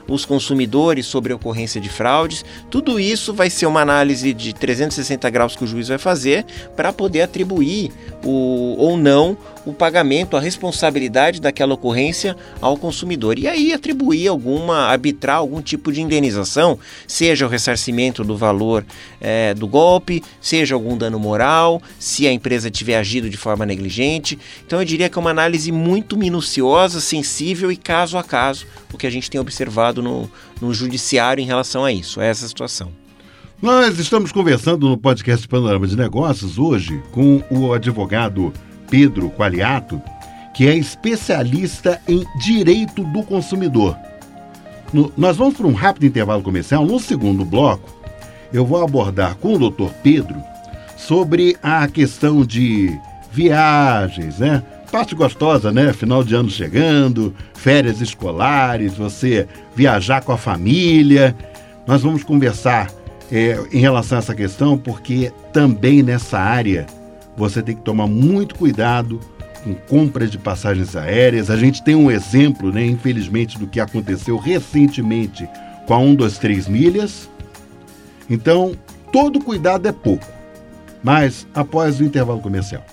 os 0.09 0.25
consumidores 0.25 1.07
sobre 1.07 1.33
a 1.33 1.37
ocorrência 1.37 1.81
de 1.81 1.89
fraudes. 1.89 2.45
Tudo 2.71 2.99
isso 2.99 3.35
vai 3.35 3.51
ser 3.51 3.67
uma 3.67 3.83
análise 3.83 4.33
de 4.33 4.55
360 4.55 5.29
graus 5.31 5.55
que 5.55 5.65
o 5.65 5.67
juiz 5.67 5.89
vai 5.89 5.99
fazer 5.99 6.47
para 6.75 6.93
poder 6.93 7.23
atribuir 7.23 7.93
o, 8.25 8.75
ou 8.79 8.97
não 8.97 9.37
o 9.67 9.73
pagamento, 9.73 10.35
a 10.35 10.41
responsabilidade 10.41 11.43
daquela 11.43 11.75
ocorrência 11.75 12.35
ao 12.59 12.77
consumidor. 12.79 13.39
E 13.39 13.47
aí 13.47 13.73
atribuir 13.73 14.29
alguma, 14.29 14.87
arbitrar 14.87 15.37
algum 15.37 15.61
tipo 15.61 15.93
de 15.93 16.01
indenização, 16.01 16.79
seja 17.07 17.45
o 17.45 17.49
ressarcimento 17.51 18.25
do 18.25 18.35
valor 18.35 18.85
é, 19.21 19.53
do 19.53 19.67
golpe, 19.67 20.23
seja 20.41 20.75
algum 20.75 20.97
dano 20.97 21.19
moral, 21.19 21.83
se 21.99 22.27
a 22.27 22.33
empresa 22.33 22.71
tiver 22.71 22.97
agido 22.97 23.29
de 23.29 23.37
forma 23.37 23.67
negligente. 23.67 24.39
Então 24.67 24.81
eu 24.81 24.87
diria 24.87 25.09
que 25.11 25.19
é 25.19 25.21
uma 25.21 25.31
análise 25.31 25.71
muito 25.71 26.17
minuciosa, 26.17 26.99
sensível 26.99 27.71
e 27.71 27.77
caso 27.77 28.17
a 28.17 28.25
caso, 28.25 28.67
o 28.93 28.97
que 28.97 29.07
a 29.07 29.11
gente 29.11 29.18
tem 29.27 29.41
observado 29.41 30.03
no, 30.03 30.31
no 30.61 30.75
judiciário 30.75 31.43
em 31.43 31.47
relação 31.47 31.85
a 31.85 31.93
isso, 31.93 32.21
a 32.21 32.25
essa 32.25 32.47
situação. 32.47 32.93
Nós 33.61 33.99
estamos 33.99 34.31
conversando 34.31 34.89
no 34.89 34.97
podcast 34.97 35.49
Panorama 35.49 35.87
de 35.87 35.97
Negócios 35.97 36.59
hoje 36.59 37.03
com 37.11 37.43
o 37.51 37.73
advogado 37.73 38.53
Pedro 38.89 39.31
Qualiato, 39.31 40.01
que 40.55 40.69
é 40.69 40.77
especialista 40.77 42.01
em 42.07 42.25
direito 42.39 43.03
do 43.05 43.23
consumidor. 43.25 43.97
No, 44.93 45.13
nós 45.17 45.37
vamos 45.37 45.57
para 45.57 45.67
um 45.67 45.73
rápido 45.73 46.07
intervalo 46.07 46.43
comercial. 46.43 46.87
No 46.87 47.01
segundo 47.01 47.45
bloco, 47.45 47.93
eu 48.53 48.65
vou 48.65 48.83
abordar 48.83 49.35
com 49.37 49.55
o 49.55 49.59
doutor 49.59 49.91
Pedro 50.03 50.37
sobre 50.97 51.57
a 51.63 51.87
questão 51.89 52.45
de 52.45 52.97
viagens, 53.33 54.39
né? 54.39 54.63
Parte 54.91 55.15
gostosa, 55.15 55.71
né? 55.71 55.93
Final 55.93 56.25
de 56.25 56.35
ano 56.35 56.49
chegando, 56.49 57.35
férias 57.55 58.01
escolares, 58.01 58.95
você 58.97 59.47
viajar 59.75 60.23
com 60.23 60.33
a 60.33 60.39
família. 60.39 61.37
Nós 61.87 62.03
vamos 62.03 62.25
conversar 62.25 62.91
é, 63.31 63.59
em 63.71 63.81
relação 63.81 64.17
a 64.17 64.21
essa 64.21 64.35
questão, 64.35 64.79
porque 64.79 65.31
também 65.53 66.03
nessa 66.03 66.39
área 66.39 66.87
você 67.37 67.63
tem 67.63 67.77
que 67.77 67.83
tomar 67.83 68.07
muito 68.07 68.55
cuidado 68.55 69.21
com 69.63 69.75
compras 69.75 70.31
de 70.31 70.39
passagens 70.39 70.97
aéreas. 70.97 71.51
A 71.51 71.57
gente 71.57 71.83
tem 71.83 71.95
um 71.95 72.11
exemplo, 72.11 72.73
né, 72.73 72.85
infelizmente, 72.85 73.59
do 73.59 73.67
que 73.67 73.81
aconteceu 73.81 74.39
recentemente 74.39 75.49
com 75.87 75.95
a 75.95 75.99
123 75.99 76.69
milhas. 76.69 77.31
Então, 78.29 78.73
todo 79.13 79.41
cuidado 79.41 79.87
é 79.87 79.93
pouco. 79.93 80.27
Mas 81.03 81.47
após 81.55 82.01
o 82.01 82.05
intervalo 82.05 82.41
comercial. 82.41 82.85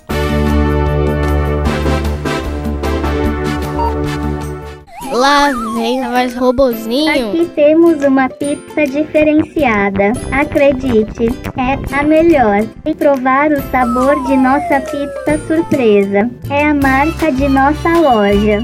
Lá 5.16 5.50
vem 5.74 6.02
mais 6.02 6.34
robozinho. 6.34 7.30
Aqui 7.30 7.50
temos 7.54 8.04
uma 8.04 8.28
pizza 8.28 8.84
diferenciada. 8.84 10.12
Acredite, 10.30 11.34
é 11.56 11.96
a 11.98 12.02
melhor. 12.02 12.66
E 12.84 12.94
provar 12.94 13.50
o 13.50 13.62
sabor 13.70 14.22
de 14.26 14.36
nossa 14.36 14.78
pizza 14.80 15.40
surpresa. 15.46 16.30
É 16.50 16.66
a 16.66 16.74
marca 16.74 17.32
de 17.32 17.48
nossa 17.48 17.98
loja. 17.98 18.62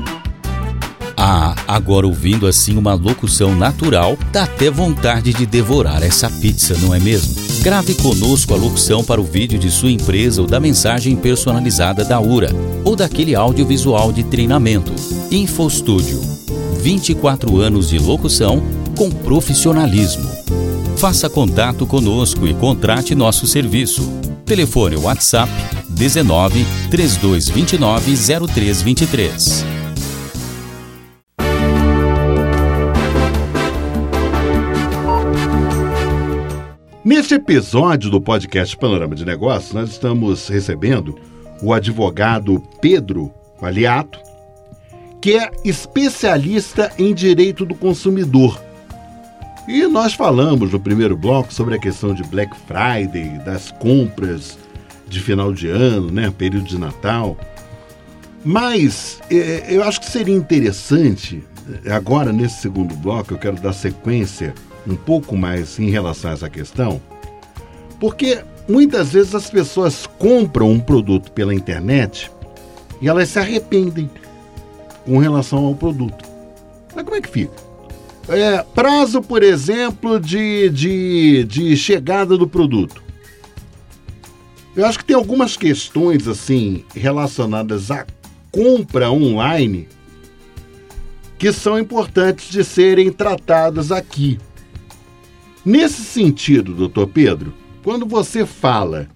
Ah, 1.17 1.55
agora 1.67 2.07
ouvindo 2.07 2.47
assim 2.47 2.77
uma 2.77 2.93
locução 2.93 3.55
natural, 3.55 4.19
dá 4.31 4.43
até 4.43 4.71
vontade 4.71 5.33
de 5.33 5.47
devorar 5.47 6.03
essa 6.03 6.29
pizza, 6.29 6.77
não 6.83 6.95
é 6.95 7.01
mesmo? 7.01 7.35
Grave 7.63 7.95
conosco 7.95 8.53
a 8.53 8.59
locução 8.59 9.03
para 9.03 9.21
o 9.21 9.25
vídeo 9.25 9.59
de 9.59 9.71
sua 9.71 9.91
empresa 9.91 10.43
ou 10.43 10.47
da 10.47 10.61
mensagem 10.61 11.17
personalizada 11.17 12.05
da 12.05 12.21
URA 12.21 12.51
ou 12.85 12.95
daquele 12.95 13.35
audiovisual 13.35 14.13
de 14.13 14.23
treinamento. 14.25 14.93
InfoStúdio. 15.31 16.42
24 16.83 17.61
anos 17.61 17.91
de 17.91 17.99
locução 18.01 18.61
com 18.97 19.09
profissionalismo. 19.09 20.29
Faça 20.97 21.31
contato 21.31 21.87
conosco 21.87 22.45
e 22.45 22.53
contrate 22.55 23.15
nosso 23.15 23.47
serviço. 23.47 24.03
Telefone 24.45 24.97
WhatsApp 24.97 25.51
19 25.91 26.65
3229 26.91 28.17
0323. 28.49 29.65
Neste 37.05 37.35
episódio 37.35 38.11
do 38.11 38.21
podcast 38.21 38.77
Panorama 38.77 39.15
de 39.15 39.25
Negócios, 39.25 39.73
nós 39.73 39.91
estamos 39.91 40.49
recebendo 40.49 41.17
o 41.63 41.73
advogado 41.73 42.61
Pedro 42.81 43.33
Valiato, 43.61 44.19
que 45.23 45.39
é 45.39 45.53
especialista 45.65 46.93
em 46.99 47.15
direito 47.15 47.65
do 47.65 47.77
consumidor. 47.77 48.61
E 49.69 49.87
nós 49.87 50.15
falamos 50.15 50.73
no 50.73 50.81
primeiro 50.81 51.17
bloco 51.17 51.55
sobre 51.55 51.77
a 51.77 51.79
questão 51.79 52.13
de 52.13 52.25
Black 52.25 52.53
Friday, 52.67 53.39
das 53.45 53.71
compras 53.71 54.59
de 55.07 55.21
final 55.21 55.53
de 55.53 55.69
ano, 55.69 56.11
né, 56.11 56.33
período 56.37 56.67
de 56.67 56.77
Natal. 56.77 57.37
Mas 58.45 59.21
é, 59.31 59.67
eu 59.69 59.85
acho 59.85 60.01
que 60.01 60.11
seria 60.11 60.35
interessante, 60.35 61.45
agora 61.89 62.33
nesse 62.33 62.61
segundo 62.61 62.93
bloco, 62.97 63.33
eu 63.33 63.39
quero 63.39 63.61
dar 63.61 63.73
sequência 63.73 64.53
um 64.85 64.97
pouco 64.97 65.37
mais 65.37 65.79
em 65.79 65.89
relação 65.89 66.33
a 66.33 66.35
essa 66.35 66.51
questão, 66.51 67.01
porque 68.01 68.43
muitas 68.69 69.13
vezes 69.13 69.37
as 69.37 69.49
pessoas 69.49 70.05
compram 70.19 70.69
um 70.69 70.81
produto 70.81 71.31
pela 71.31 71.55
internet 71.55 72.29
e 73.01 73.09
elas 73.09 73.29
se 73.29 73.39
arrependem 73.39 74.11
com 75.05 75.19
relação 75.19 75.65
ao 75.67 75.75
produto. 75.75 76.25
Mas 76.95 77.05
como 77.05 77.17
é 77.17 77.21
que 77.21 77.29
fica? 77.29 77.55
É, 78.29 78.63
prazo, 78.75 79.21
por 79.21 79.43
exemplo, 79.43 80.21
de, 80.21 80.71
de, 80.71 81.45
de 81.45 81.77
chegada 81.77 82.37
do 82.37 82.47
produto. 82.47 83.03
Eu 84.75 84.87
acho 84.87 84.99
que 84.99 85.05
tem 85.05 85.17
algumas 85.17 85.57
questões 85.57 86.27
assim 86.27 86.85
relacionadas 86.95 87.91
à 87.91 88.07
compra 88.51 89.11
online 89.11 89.89
que 91.39 91.53
são 91.53 91.79
importantes 91.79 92.49
de 92.51 92.63
serem 92.63 93.11
tratadas 93.11 93.91
aqui. 93.91 94.39
Nesse 95.65 96.03
sentido, 96.03 96.75
doutor 96.75 97.09
Pedro, 97.09 97.53
quando 97.83 98.07
você 98.07 98.47
fala 98.47 99.09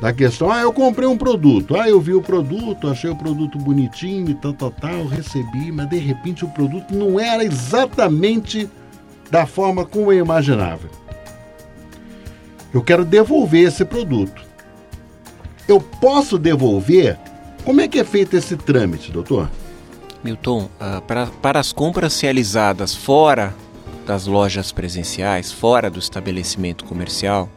da 0.00 0.12
questão, 0.12 0.50
ah, 0.50 0.60
eu 0.60 0.72
comprei 0.72 1.08
um 1.08 1.16
produto, 1.16 1.76
ah, 1.76 1.88
eu 1.88 2.00
vi 2.00 2.14
o 2.14 2.22
produto, 2.22 2.88
achei 2.88 3.10
o 3.10 3.16
produto 3.16 3.58
bonitinho 3.58 4.30
e 4.30 4.34
tal, 4.34 4.52
tal, 4.52 4.70
tal, 4.70 5.06
recebi, 5.06 5.72
mas 5.72 5.88
de 5.88 5.98
repente 5.98 6.44
o 6.44 6.48
produto 6.48 6.94
não 6.94 7.18
era 7.18 7.44
exatamente 7.44 8.68
da 9.30 9.44
forma 9.44 9.84
como 9.84 10.12
eu 10.12 10.18
imaginava. 10.18 10.88
Eu 12.72 12.82
quero 12.82 13.04
devolver 13.04 13.66
esse 13.66 13.84
produto. 13.84 14.42
Eu 15.66 15.80
posso 15.80 16.38
devolver? 16.38 17.18
Como 17.64 17.80
é 17.80 17.88
que 17.88 17.98
é 17.98 18.04
feito 18.04 18.36
esse 18.36 18.56
trâmite, 18.56 19.10
doutor? 19.10 19.50
Milton, 20.22 20.68
uh, 20.80 21.02
para, 21.02 21.26
para 21.26 21.60
as 21.60 21.72
compras 21.72 22.20
realizadas 22.20 22.94
fora 22.94 23.54
das 24.06 24.26
lojas 24.26 24.72
presenciais, 24.72 25.52
fora 25.52 25.90
do 25.90 25.98
estabelecimento 25.98 26.84
comercial, 26.84 27.48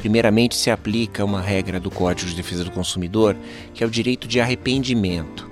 primeiramente 0.00 0.56
se 0.56 0.70
aplica 0.70 1.24
uma 1.24 1.40
regra 1.40 1.78
do 1.78 1.90
Código 1.90 2.30
de 2.30 2.36
Defesa 2.36 2.64
do 2.64 2.70
Consumidor, 2.70 3.36
que 3.74 3.84
é 3.84 3.86
o 3.86 3.90
direito 3.90 4.26
de 4.26 4.40
arrependimento. 4.40 5.48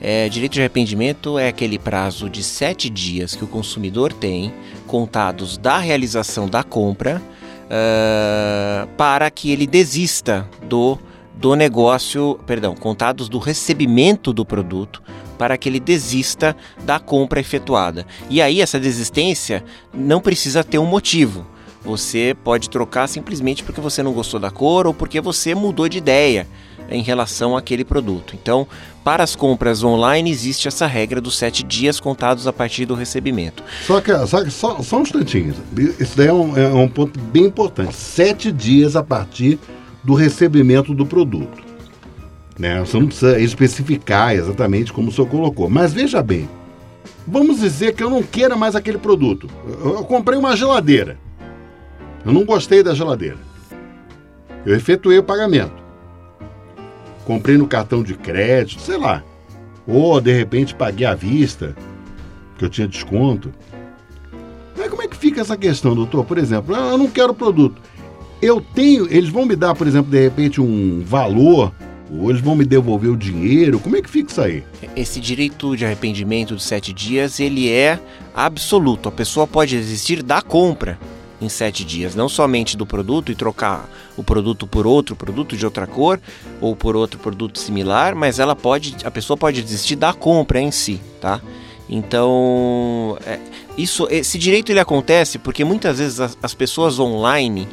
É, 0.00 0.28
direito 0.28 0.52
de 0.52 0.60
arrependimento 0.60 1.38
é 1.38 1.48
aquele 1.48 1.78
prazo 1.78 2.30
de 2.30 2.42
sete 2.42 2.88
dias 2.88 3.34
que 3.34 3.42
o 3.42 3.48
consumidor 3.48 4.12
tem, 4.12 4.54
contados 4.86 5.58
da 5.58 5.78
realização 5.78 6.48
da 6.48 6.62
compra, 6.62 7.20
uh, 7.64 8.86
para 8.96 9.28
que 9.30 9.50
ele 9.50 9.66
desista 9.66 10.48
do, 10.68 10.96
do 11.34 11.56
negócio, 11.56 12.38
perdão, 12.46 12.76
contados 12.76 13.28
do 13.28 13.38
recebimento 13.38 14.32
do 14.32 14.44
produto, 14.44 15.02
para 15.36 15.58
que 15.58 15.68
ele 15.68 15.80
desista 15.80 16.56
da 16.84 17.00
compra 17.00 17.40
efetuada. 17.40 18.06
E 18.30 18.40
aí 18.40 18.60
essa 18.60 18.78
desistência 18.78 19.64
não 19.92 20.20
precisa 20.20 20.62
ter 20.62 20.78
um 20.78 20.86
motivo. 20.86 21.44
Você 21.84 22.36
pode 22.44 22.68
trocar 22.68 23.06
simplesmente 23.06 23.62
porque 23.62 23.80
você 23.80 24.02
não 24.02 24.12
gostou 24.12 24.40
da 24.40 24.50
cor 24.50 24.86
ou 24.86 24.94
porque 24.94 25.20
você 25.20 25.54
mudou 25.54 25.88
de 25.88 25.98
ideia 25.98 26.46
em 26.90 27.02
relação 27.02 27.56
àquele 27.56 27.84
produto. 27.84 28.34
Então, 28.40 28.66
para 29.04 29.22
as 29.22 29.36
compras 29.36 29.82
online 29.84 30.30
existe 30.30 30.68
essa 30.68 30.86
regra 30.86 31.20
dos 31.20 31.36
sete 31.36 31.62
dias 31.62 32.00
contados 32.00 32.46
a 32.46 32.52
partir 32.52 32.86
do 32.86 32.94
recebimento. 32.94 33.62
Só 33.86 34.00
que, 34.00 34.12
só, 34.26 34.48
só, 34.48 34.82
só 34.82 34.98
um 34.98 35.02
instantinho, 35.02 35.54
isso 35.98 36.16
daí 36.16 36.28
é 36.28 36.32
um, 36.32 36.56
é 36.56 36.68
um 36.68 36.88
ponto 36.88 37.18
bem 37.18 37.44
importante. 37.44 37.94
Sete 37.94 38.50
dias 38.50 38.96
a 38.96 39.02
partir 39.02 39.58
do 40.02 40.14
recebimento 40.14 40.94
do 40.94 41.06
produto. 41.06 41.62
Né? 42.58 42.80
Você 42.80 42.98
não 42.98 43.06
precisa 43.06 43.38
especificar 43.38 44.34
exatamente 44.34 44.92
como 44.92 45.08
o 45.08 45.12
senhor 45.12 45.28
colocou. 45.28 45.70
Mas 45.70 45.92
veja 45.92 46.22
bem, 46.22 46.48
vamos 47.26 47.60
dizer 47.60 47.94
que 47.94 48.02
eu 48.02 48.10
não 48.10 48.22
queira 48.22 48.56
mais 48.56 48.74
aquele 48.74 48.98
produto. 48.98 49.48
Eu, 49.84 49.94
eu 49.94 50.04
comprei 50.04 50.38
uma 50.38 50.56
geladeira. 50.56 51.18
Eu 52.28 52.34
não 52.34 52.44
gostei 52.44 52.82
da 52.82 52.94
geladeira. 52.94 53.38
Eu 54.66 54.76
efetuei 54.76 55.18
o 55.18 55.22
pagamento. 55.22 55.72
Comprei 57.24 57.56
no 57.56 57.66
cartão 57.66 58.02
de 58.02 58.12
crédito, 58.12 58.82
sei 58.82 58.98
lá. 58.98 59.24
Ou 59.86 60.20
de 60.20 60.30
repente 60.30 60.74
paguei 60.74 61.06
à 61.06 61.14
vista, 61.14 61.74
que 62.58 62.66
eu 62.66 62.68
tinha 62.68 62.86
desconto. 62.86 63.50
Mas 64.76 64.90
como 64.90 65.00
é 65.00 65.08
que 65.08 65.16
fica 65.16 65.40
essa 65.40 65.56
questão, 65.56 65.94
doutor? 65.94 66.22
Por 66.26 66.36
exemplo, 66.36 66.76
eu 66.76 66.98
não 66.98 67.08
quero 67.08 67.32
o 67.32 67.34
produto. 67.34 67.80
Eu 68.42 68.60
tenho, 68.60 69.06
eles 69.10 69.30
vão 69.30 69.46
me 69.46 69.56
dar, 69.56 69.74
por 69.74 69.86
exemplo, 69.86 70.10
de 70.10 70.22
repente 70.22 70.60
um 70.60 71.00
valor 71.02 71.72
ou 72.12 72.28
eles 72.28 72.42
vão 72.42 72.54
me 72.54 72.66
devolver 72.66 73.10
o 73.10 73.16
dinheiro? 73.16 73.80
Como 73.80 73.96
é 73.96 74.02
que 74.02 74.10
fica 74.10 74.30
isso 74.30 74.40
aí? 74.42 74.62
Esse 74.94 75.18
direito 75.18 75.74
de 75.74 75.86
arrependimento 75.86 76.56
de 76.56 76.62
sete 76.62 76.92
dias, 76.92 77.40
ele 77.40 77.70
é 77.72 77.98
absoluto. 78.34 79.08
A 79.08 79.12
pessoa 79.12 79.46
pode 79.46 79.74
desistir 79.74 80.22
da 80.22 80.42
compra 80.42 80.98
em 81.40 81.48
sete 81.48 81.84
dias, 81.84 82.14
não 82.14 82.28
somente 82.28 82.76
do 82.76 82.84
produto 82.84 83.30
e 83.30 83.34
trocar 83.34 83.88
o 84.16 84.24
produto 84.24 84.66
por 84.66 84.86
outro 84.86 85.14
produto 85.14 85.56
de 85.56 85.64
outra 85.64 85.86
cor 85.86 86.20
ou 86.60 86.74
por 86.74 86.96
outro 86.96 87.18
produto 87.18 87.58
similar, 87.58 88.14
mas 88.14 88.38
ela 88.38 88.56
pode, 88.56 88.96
a 89.04 89.10
pessoa 89.10 89.36
pode 89.36 89.62
desistir 89.62 89.96
da 89.96 90.12
compra 90.12 90.60
em 90.60 90.70
si, 90.70 91.00
tá? 91.20 91.40
Então, 91.88 93.16
é, 93.24 93.38
isso, 93.76 94.06
esse 94.10 94.38
direito 94.38 94.70
ele 94.70 94.80
acontece 94.80 95.38
porque 95.38 95.64
muitas 95.64 95.98
vezes 95.98 96.20
as, 96.20 96.38
as 96.42 96.54
pessoas 96.54 96.98
online 96.98 97.68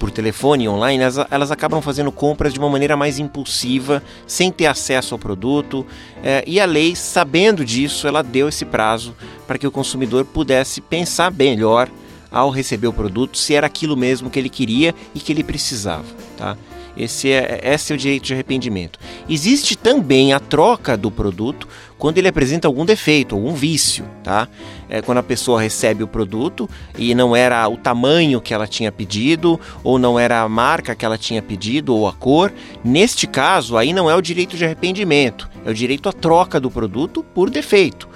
por 0.00 0.10
telefone 0.10 0.66
online, 0.66 1.02
elas, 1.02 1.18
elas, 1.30 1.50
acabam 1.50 1.82
fazendo 1.82 2.10
compras 2.10 2.54
de 2.54 2.58
uma 2.58 2.70
maneira 2.70 2.96
mais 2.96 3.18
impulsiva, 3.18 4.02
sem 4.26 4.50
ter 4.50 4.64
acesso 4.64 5.14
ao 5.14 5.18
produto. 5.18 5.86
É, 6.24 6.42
e 6.46 6.58
a 6.58 6.64
lei, 6.64 6.96
sabendo 6.96 7.62
disso, 7.66 8.08
ela 8.08 8.22
deu 8.22 8.48
esse 8.48 8.64
prazo 8.64 9.14
para 9.46 9.58
que 9.58 9.66
o 9.66 9.70
consumidor 9.70 10.24
pudesse 10.24 10.80
pensar 10.80 11.30
melhor 11.30 11.90
ao 12.30 12.50
receber 12.50 12.86
o 12.86 12.92
produto 12.92 13.36
se 13.36 13.54
era 13.54 13.66
aquilo 13.66 13.96
mesmo 13.96 14.30
que 14.30 14.38
ele 14.38 14.48
queria 14.48 14.94
e 15.14 15.20
que 15.20 15.32
ele 15.32 15.44
precisava. 15.44 16.04
Tá? 16.36 16.56
Esse 16.96 17.30
é, 17.30 17.60
esse 17.62 17.92
é 17.92 17.94
o 17.94 17.98
direito 17.98 18.24
de 18.24 18.34
arrependimento. 18.34 18.98
Existe 19.28 19.76
também 19.76 20.32
a 20.32 20.40
troca 20.40 20.96
do 20.96 21.10
produto 21.10 21.68
quando 21.98 22.18
ele 22.18 22.28
apresenta 22.28 22.66
algum 22.66 22.84
defeito, 22.84 23.34
algum 23.34 23.54
vício, 23.54 24.04
tá? 24.22 24.48
É 24.88 25.02
quando 25.02 25.18
a 25.18 25.22
pessoa 25.22 25.60
recebe 25.60 26.02
o 26.02 26.08
produto 26.08 26.68
e 26.98 27.14
não 27.14 27.36
era 27.36 27.68
o 27.68 27.76
tamanho 27.76 28.40
que 28.40 28.54
ela 28.54 28.66
tinha 28.66 28.90
pedido, 28.90 29.60
ou 29.84 29.98
não 29.98 30.18
era 30.18 30.40
a 30.40 30.48
marca 30.48 30.94
que 30.94 31.04
ela 31.04 31.18
tinha 31.18 31.42
pedido, 31.42 31.94
ou 31.94 32.08
a 32.08 32.12
cor. 32.12 32.52
Neste 32.82 33.26
caso, 33.26 33.76
aí 33.76 33.92
não 33.92 34.10
é 34.10 34.14
o 34.14 34.22
direito 34.22 34.56
de 34.56 34.64
arrependimento, 34.64 35.48
é 35.64 35.70
o 35.70 35.74
direito 35.74 36.08
à 36.08 36.12
troca 36.12 36.58
do 36.58 36.70
produto 36.70 37.22
por 37.34 37.50
defeito. 37.50 38.09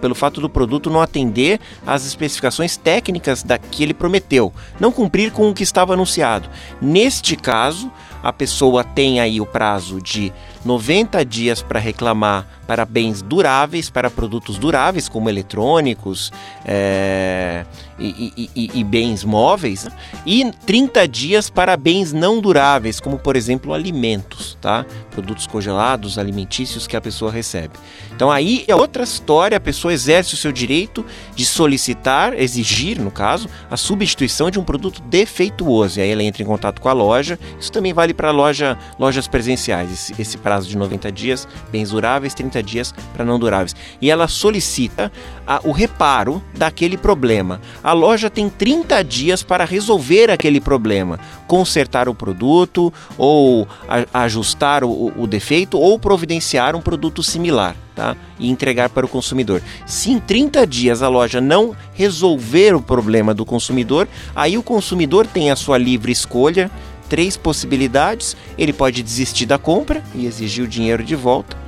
Pelo 0.00 0.14
fato 0.14 0.40
do 0.40 0.48
produto 0.48 0.90
não 0.90 1.00
atender 1.00 1.60
às 1.86 2.04
especificações 2.04 2.76
técnicas 2.76 3.42
da 3.42 3.58
que 3.58 3.82
ele 3.82 3.94
prometeu, 3.94 4.52
não 4.78 4.92
cumprir 4.92 5.32
com 5.32 5.48
o 5.48 5.54
que 5.54 5.62
estava 5.62 5.92
anunciado. 5.94 6.48
Neste 6.80 7.36
caso, 7.36 7.90
a 8.22 8.32
pessoa 8.32 8.84
tem 8.84 9.20
aí 9.20 9.40
o 9.40 9.46
prazo 9.46 10.00
de 10.00 10.32
90 10.64 11.24
dias 11.24 11.62
para 11.62 11.80
reclamar 11.80 12.46
para 12.66 12.84
bens 12.84 13.22
duráveis, 13.22 13.88
para 13.88 14.10
produtos 14.10 14.58
duráveis, 14.58 15.08
como 15.08 15.28
eletrônicos 15.28 16.30
é, 16.64 17.64
e, 18.00 18.50
e, 18.54 18.70
e, 18.74 18.84
bens 18.84 19.24
móveis, 19.24 19.84
né? 19.84 19.92
e 20.24 20.50
30 20.66 21.06
dias 21.06 21.50
para 21.50 21.76
bens 21.76 22.12
não 22.12 22.40
duráveis, 22.40 22.98
como 22.98 23.18
por 23.18 23.36
exemplo 23.36 23.74
alimentos, 23.74 24.56
tá? 24.60 24.86
produtos 25.10 25.46
congelados, 25.46 26.18
alimentícios 26.18 26.86
que 26.86 26.96
a 26.96 27.00
pessoa 27.00 27.30
recebe. 27.30 27.74
Então 28.14 28.30
aí 28.30 28.64
é 28.66 28.74
outra 28.74 29.02
história, 29.02 29.56
a 29.56 29.60
pessoa 29.60 29.92
exerce 29.92 30.34
o 30.34 30.36
seu 30.36 30.52
direito 30.52 31.04
de 31.34 31.44
solicitar, 31.44 32.32
exigir, 32.34 33.00
no 33.00 33.10
caso, 33.10 33.48
a 33.70 33.76
substituição 33.76 34.50
de 34.50 34.58
um 34.58 34.64
produto 34.64 35.02
defeituoso. 35.02 35.98
E 35.98 36.02
aí 36.02 36.10
ela 36.10 36.22
entra 36.22 36.42
em 36.42 36.46
contato 36.46 36.80
com 36.80 36.88
a 36.88 36.92
loja. 36.92 37.38
Isso 37.58 37.72
também 37.72 37.92
vale 37.92 38.14
para 38.14 38.30
loja, 38.30 38.78
lojas 38.98 39.26
presenciais, 39.26 39.92
esse, 39.92 40.20
esse 40.20 40.38
prazo 40.38 40.68
de 40.68 40.76
90 40.76 41.10
dias, 41.12 41.48
bens 41.70 41.90
duráveis, 41.90 42.34
30 42.34 42.62
dias 42.62 42.94
para 43.12 43.24
não 43.24 43.38
duráveis. 43.38 43.74
E 44.00 44.10
ela 44.10 44.28
solicita 44.28 45.10
a, 45.46 45.60
o 45.64 45.72
reparo 45.72 46.42
daquele 46.56 46.96
problema. 46.96 47.60
A 47.82 47.89
loja 47.92 48.30
tem 48.30 48.48
30 48.48 49.02
dias 49.02 49.42
para 49.42 49.64
resolver 49.64 50.30
aquele 50.30 50.60
problema, 50.60 51.18
consertar 51.46 52.08
o 52.08 52.14
produto 52.14 52.92
ou 53.16 53.66
a, 53.88 54.24
ajustar 54.24 54.84
o, 54.84 55.12
o 55.16 55.26
defeito 55.26 55.78
ou 55.78 55.98
providenciar 55.98 56.76
um 56.76 56.80
produto 56.80 57.22
similar. 57.22 57.76
Tá? 57.94 58.16
E 58.38 58.48
entregar 58.48 58.88
para 58.88 59.04
o 59.04 59.08
consumidor. 59.08 59.60
Se 59.84 60.10
em 60.10 60.18
30 60.18 60.66
dias 60.66 61.02
a 61.02 61.08
loja 61.08 61.38
não 61.38 61.76
resolver 61.92 62.74
o 62.74 62.80
problema 62.80 63.34
do 63.34 63.44
consumidor, 63.44 64.08
aí 64.34 64.56
o 64.56 64.62
consumidor 64.62 65.26
tem 65.26 65.50
a 65.50 65.56
sua 65.56 65.76
livre 65.76 66.10
escolha, 66.10 66.70
três 67.10 67.36
possibilidades. 67.36 68.36
Ele 68.56 68.72
pode 68.72 69.02
desistir 69.02 69.44
da 69.44 69.58
compra 69.58 70.02
e 70.14 70.24
exigir 70.24 70.64
o 70.64 70.68
dinheiro 70.68 71.04
de 71.04 71.14
volta 71.14 71.59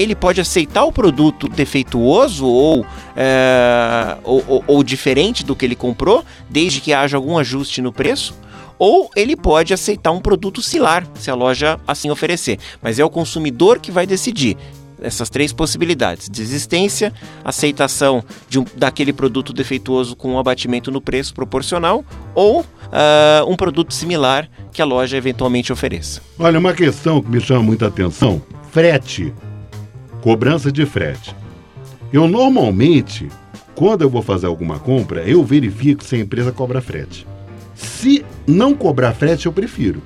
ele 0.00 0.14
pode 0.14 0.40
aceitar 0.40 0.84
o 0.84 0.92
produto 0.92 1.46
defeituoso 1.46 2.46
ou, 2.46 2.86
é, 3.14 4.16
ou, 4.24 4.42
ou, 4.48 4.64
ou 4.66 4.82
diferente 4.82 5.44
do 5.44 5.54
que 5.54 5.64
ele 5.64 5.76
comprou, 5.76 6.24
desde 6.48 6.80
que 6.80 6.92
haja 6.92 7.18
algum 7.18 7.36
ajuste 7.36 7.82
no 7.82 7.92
preço 7.92 8.34
ou 8.78 9.10
ele 9.14 9.36
pode 9.36 9.74
aceitar 9.74 10.10
um 10.10 10.20
produto 10.20 10.62
similar, 10.62 11.06
se 11.14 11.30
a 11.30 11.34
loja 11.34 11.78
assim 11.86 12.08
oferecer. 12.08 12.58
Mas 12.80 12.98
é 12.98 13.04
o 13.04 13.10
consumidor 13.10 13.78
que 13.78 13.92
vai 13.92 14.06
decidir 14.06 14.56
essas 15.02 15.28
três 15.28 15.52
possibilidades: 15.52 16.30
desistência, 16.30 17.12
aceitação 17.44 18.24
de 18.48 18.58
um, 18.58 18.64
daquele 18.74 19.12
produto 19.12 19.52
defeituoso 19.52 20.16
com 20.16 20.32
um 20.32 20.38
abatimento 20.38 20.90
no 20.90 21.00
preço 21.00 21.34
proporcional 21.34 22.02
ou 22.34 22.60
uh, 22.60 22.64
um 23.46 23.54
produto 23.54 23.92
similar 23.92 24.48
que 24.72 24.80
a 24.80 24.84
loja 24.86 25.14
eventualmente 25.14 25.70
ofereça. 25.70 26.22
Olha, 26.38 26.58
uma 26.58 26.72
questão 26.72 27.20
que 27.20 27.30
me 27.30 27.40
chama 27.40 27.62
muita 27.62 27.86
atenção: 27.86 28.40
frete. 28.72 29.30
Cobrança 30.22 30.70
de 30.70 30.84
frete. 30.84 31.34
Eu 32.12 32.28
normalmente, 32.28 33.28
quando 33.74 34.02
eu 34.02 34.10
vou 34.10 34.20
fazer 34.20 34.46
alguma 34.46 34.78
compra, 34.78 35.22
eu 35.22 35.42
verifico 35.42 36.04
se 36.04 36.16
a 36.16 36.18
empresa 36.18 36.52
cobra 36.52 36.82
frete. 36.82 37.26
Se 37.74 38.24
não 38.46 38.74
cobrar 38.74 39.14
frete, 39.14 39.46
eu 39.46 39.52
prefiro. 39.52 40.02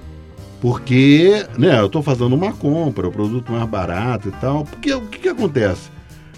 Porque, 0.61 1.45
né, 1.59 1.81
eu 1.81 1.87
estou 1.87 2.03
fazendo 2.03 2.35
uma 2.35 2.53
compra, 2.53 3.09
o 3.09 3.13
produto 3.13 3.51
mais 3.51 3.69
barato 3.69 4.29
e 4.29 4.33
tal. 4.33 4.65
Porque 4.65 4.95
o 4.95 5.01
que, 5.03 5.19
que 5.19 5.29
acontece? 5.29 5.91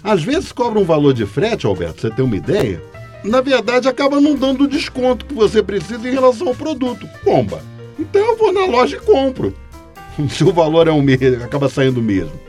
Às 0.03 0.23
vezes 0.23 0.51
cobra 0.51 0.79
um 0.79 0.83
valor 0.83 1.13
de 1.13 1.25
frete, 1.25 1.67
Alberto, 1.67 2.01
você 2.01 2.09
tem 2.09 2.25
uma 2.25 2.35
ideia? 2.35 2.81
Na 3.23 3.41
verdade, 3.41 3.87
acaba 3.87 4.19
não 4.19 4.35
dando 4.35 4.63
o 4.63 4.67
desconto 4.67 5.25
que 5.25 5.33
você 5.33 5.61
precisa 5.61 6.07
em 6.07 6.13
relação 6.13 6.47
ao 6.47 6.55
produto. 6.55 7.07
Bomba. 7.23 7.61
Então 7.99 8.21
eu 8.21 8.37
vou 8.37 8.51
na 8.51 8.65
loja 8.65 8.97
e 8.97 8.99
compro. 8.99 9.53
Se 10.29 10.43
o 10.43 10.51
valor 10.51 10.87
é 10.87 10.91
o 10.91 11.01
mesmo, 11.01 11.43
acaba 11.43 11.69
saindo 11.69 11.99
o 11.99 12.03
mesmo. 12.03 12.46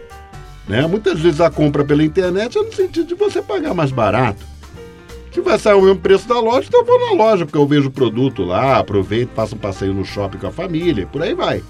Né? 0.69 0.87
Muitas 0.87 1.19
vezes 1.19 1.41
a 1.41 1.51
compra 1.51 1.85
pela 1.85 2.05
internet 2.05 2.59
é 2.59 2.63
no 2.63 2.73
sentido 2.73 3.07
de 3.07 3.15
você 3.15 3.41
pagar 3.41 3.75
mais 3.75 3.91
barato. 3.91 4.45
Se 5.33 5.41
vai 5.41 5.59
sair 5.59 5.75
o 5.75 5.83
mesmo 5.83 6.01
preço 6.01 6.29
da 6.29 6.41
loja, 6.41 6.67
então 6.69 6.81
eu 6.81 6.87
vou 6.87 6.99
na 6.99 7.13
loja, 7.13 7.47
porque 7.47 7.59
eu 7.59 7.67
vejo 7.67 7.89
o 7.89 7.93
produto 7.93 8.43
lá, 8.43 8.79
aproveito, 8.79 9.31
faço 9.35 9.55
um 9.55 9.59
passeio 9.59 9.95
no 9.95 10.05
shopping 10.05 10.39
com 10.39 10.47
a 10.47 10.53
família, 10.53 11.07
por 11.07 11.23
aí 11.23 11.35
vai. 11.35 11.63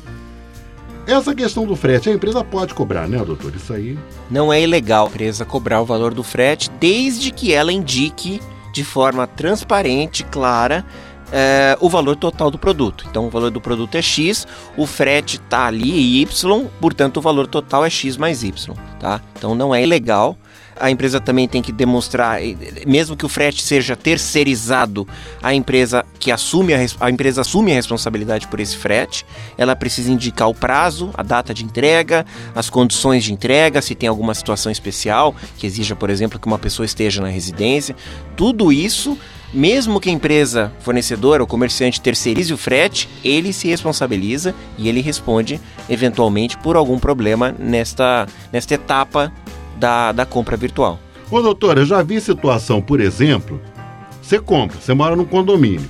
Essa 1.06 1.34
questão 1.34 1.66
do 1.66 1.74
frete, 1.74 2.11
a 2.11 2.12
empresa 2.12 2.44
pode 2.44 2.74
cobrar, 2.74 3.08
né, 3.08 3.18
doutor? 3.24 3.54
Isso 3.54 3.72
aí. 3.72 3.98
Não 4.30 4.52
é 4.52 4.62
ilegal 4.62 5.06
a 5.06 5.08
empresa 5.08 5.44
cobrar 5.44 5.80
o 5.80 5.84
valor 5.84 6.12
do 6.12 6.22
frete, 6.22 6.70
desde 6.78 7.30
que 7.30 7.52
ela 7.52 7.72
indique 7.72 8.40
de 8.72 8.84
forma 8.84 9.26
transparente, 9.26 10.22
clara, 10.24 10.84
é, 11.33 11.77
o 11.81 11.88
valor 11.88 12.17
total 12.17 12.51
do 12.51 12.59
produto. 12.59 13.05
Então, 13.11 13.27
o 13.27 13.31
valor 13.31 13.51
do 13.51 13.61
produto 13.61 13.95
é 13.97 14.03
X, 14.03 14.47
o 14.77 14.87
frete 14.87 15.37
está 15.37 15.67
ali 15.67 16.21
Y, 16.21 16.67
portanto, 16.81 17.19
o 17.19 17.21
valor 17.21 17.47
total 17.47 17.85
é 17.85 17.91
X 17.91 18.17
mais 18.17 18.43
Y. 18.43 18.75
Tá? 18.99 19.21
Então, 19.37 19.55
não 19.55 19.75
é 19.75 19.83
ilegal. 19.83 20.37
A 20.81 20.91
empresa 20.91 21.21
também 21.21 21.49
tem 21.49 21.62
que 21.62 21.73
demonstrar, 21.73 22.41
mesmo 22.87 23.17
que 23.17 23.27
o 23.27 23.29
frete 23.29 23.62
seja 23.62 23.97
terceirizado, 23.97 25.07
a 25.43 25.55
empresa 25.55 26.05
que 26.19 26.31
assume 26.31 26.75
a, 26.75 26.79
a 27.01 27.11
empresa 27.11 27.41
assume 27.41 27.73
a 27.73 27.75
responsabilidade 27.75 28.47
por 28.49 28.61
esse 28.61 28.77
frete. 28.77 29.25
Ela 29.57 29.75
precisa 29.77 30.11
indicar 30.11 30.49
o 30.49 30.55
prazo, 30.55 31.11
a 31.14 31.23
data 31.23 31.53
de 31.53 31.64
entrega, 31.64 32.25
as 32.55 32.71
condições 32.71 33.25
de 33.25 33.33
entrega, 33.33 33.83
se 33.83 33.95
tem 33.95 34.09
alguma 34.09 34.35
situação 34.35 34.71
especial 34.71 35.35
que 35.57 35.67
exija, 35.67 35.97
por 35.97 36.11
exemplo, 36.11 36.38
que 36.38 36.47
uma 36.47 36.59
pessoa 36.59 36.87
esteja 36.87 37.21
na 37.21 37.29
residência. 37.29 37.97
Tudo 38.37 38.73
isso 38.73 39.19
mesmo 39.53 40.01
que 40.01 40.11
a 40.11 40.12
empresa 40.12 40.73
fornecedora 40.81 41.43
ou 41.43 41.47
comerciante 41.47 42.01
terceirize 42.01 42.53
o 42.53 42.59
frete, 42.59 43.09
ele 43.25 43.53
se 43.53 43.69
responsabiliza 43.69 44.55
e 44.77 44.88
ele 44.88 45.01
responde 45.01 45.61
eventualmente 45.88 46.57
por 46.59 46.77
algum 46.77 46.99
problema 46.99 47.55
nesta, 47.59 48.27
nesta 48.53 48.75
etapa 48.75 49.33
da, 49.79 50.12
da 50.12 50.27
compra 50.27 50.57
virtual. 50.57 50.99
Ô 51.31 51.41
doutora, 51.41 51.81
eu 51.81 51.87
já 51.87 52.03
vi 52.03 52.21
situação, 52.21 52.81
por 52.81 53.01
exemplo, 53.01 53.61
você 54.21 54.38
compra, 54.38 54.79
você 54.81 54.93
mora 54.95 55.14
num 55.14 55.25
condomínio, 55.25 55.88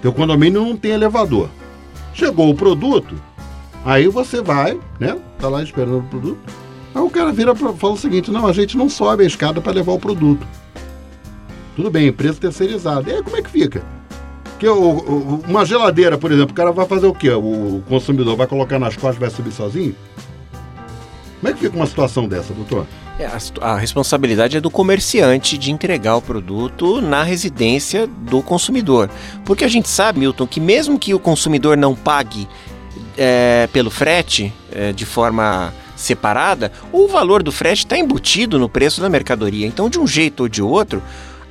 teu 0.00 0.12
condomínio 0.12 0.62
não 0.62 0.76
tem 0.76 0.92
elevador. 0.92 1.48
Chegou 2.12 2.50
o 2.50 2.54
produto, 2.54 3.14
aí 3.84 4.06
você 4.08 4.40
vai, 4.40 4.78
né? 5.00 5.18
Tá 5.38 5.48
lá 5.48 5.62
esperando 5.62 5.98
o 5.98 6.02
produto. 6.02 6.38
Aí 6.94 7.02
o 7.02 7.10
cara 7.10 7.32
vira 7.32 7.52
e 7.52 7.56
fala 7.76 7.94
o 7.94 7.96
seguinte: 7.96 8.30
não, 8.30 8.46
a 8.46 8.52
gente 8.52 8.76
não 8.76 8.88
sobe 8.88 9.24
a 9.24 9.26
escada 9.26 9.60
para 9.60 9.72
levar 9.72 9.92
o 9.92 9.98
produto. 9.98 10.46
Tudo 11.74 11.90
bem, 11.90 12.06
empresa 12.06 12.38
terceirizada. 12.38 13.10
E 13.10 13.14
aí 13.16 13.22
como 13.22 13.36
é 13.36 13.42
que 13.42 13.50
fica? 13.50 13.82
Que 14.60 14.68
o, 14.68 14.80
o, 14.80 15.42
uma 15.48 15.64
geladeira, 15.64 16.16
por 16.16 16.30
exemplo, 16.30 16.52
o 16.52 16.54
cara 16.54 16.70
vai 16.70 16.86
fazer 16.86 17.06
o 17.06 17.14
quê? 17.14 17.30
O 17.30 17.82
consumidor 17.88 18.36
vai 18.36 18.46
colocar 18.46 18.78
nas 18.78 18.96
costas 18.96 19.18
vai 19.18 19.30
subir 19.30 19.50
sozinho? 19.50 19.96
Como 21.40 21.50
é 21.50 21.52
que 21.52 21.60
fica 21.60 21.76
uma 21.76 21.86
situação 21.86 22.28
dessa, 22.28 22.54
doutor? 22.54 22.86
É, 23.18 23.28
a, 23.60 23.76
responsabilidade 23.76 24.56
é 24.56 24.60
do 24.60 24.70
comerciante 24.70 25.56
de 25.56 25.70
entregar 25.70 26.16
o 26.16 26.22
produto 26.22 27.00
na 27.00 27.22
residência 27.22 28.08
do 28.08 28.42
consumidor. 28.42 29.08
Porque 29.44 29.64
a 29.64 29.68
gente 29.68 29.88
sabe, 29.88 30.18
Milton, 30.18 30.46
que 30.46 30.58
mesmo 30.58 30.98
que 30.98 31.14
o 31.14 31.18
consumidor 31.18 31.76
não 31.76 31.94
pague 31.94 32.48
é, 33.16 33.68
pelo 33.72 33.90
frete 33.90 34.52
é, 34.72 34.92
de 34.92 35.06
forma 35.06 35.72
separada, 35.94 36.72
o 36.92 37.06
valor 37.06 37.40
do 37.40 37.52
frete 37.52 37.84
está 37.84 37.96
embutido 37.96 38.58
no 38.58 38.68
preço 38.68 39.00
da 39.00 39.08
mercadoria. 39.08 39.64
Então, 39.64 39.88
de 39.88 40.00
um 40.00 40.06
jeito 40.08 40.40
ou 40.40 40.48
de 40.48 40.60
outro, 40.60 41.00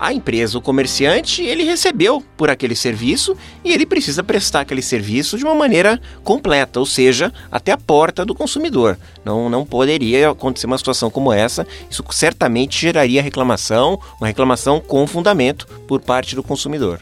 a 0.03 0.11
empresa, 0.11 0.57
o 0.57 0.61
comerciante, 0.61 1.41
ele 1.41 1.63
recebeu 1.63 2.21
por 2.35 2.49
aquele 2.49 2.75
serviço 2.75 3.37
e 3.63 3.71
ele 3.71 3.85
precisa 3.85 4.21
prestar 4.21 4.59
aquele 4.59 4.81
serviço 4.81 5.37
de 5.37 5.45
uma 5.45 5.55
maneira 5.55 5.97
completa, 6.25 6.77
ou 6.77 6.85
seja, 6.85 7.31
até 7.49 7.71
a 7.71 7.77
porta 7.77 8.25
do 8.25 8.35
consumidor. 8.35 8.97
Não, 9.23 9.49
não 9.49 9.65
poderia 9.65 10.31
acontecer 10.31 10.65
uma 10.65 10.77
situação 10.77 11.09
como 11.09 11.31
essa. 11.31 11.65
Isso 11.89 12.03
certamente 12.11 12.81
geraria 12.81 13.21
reclamação, 13.21 13.97
uma 14.19 14.27
reclamação 14.27 14.81
com 14.81 15.07
fundamento 15.07 15.65
por 15.87 16.01
parte 16.01 16.35
do 16.35 16.43
consumidor. 16.43 16.99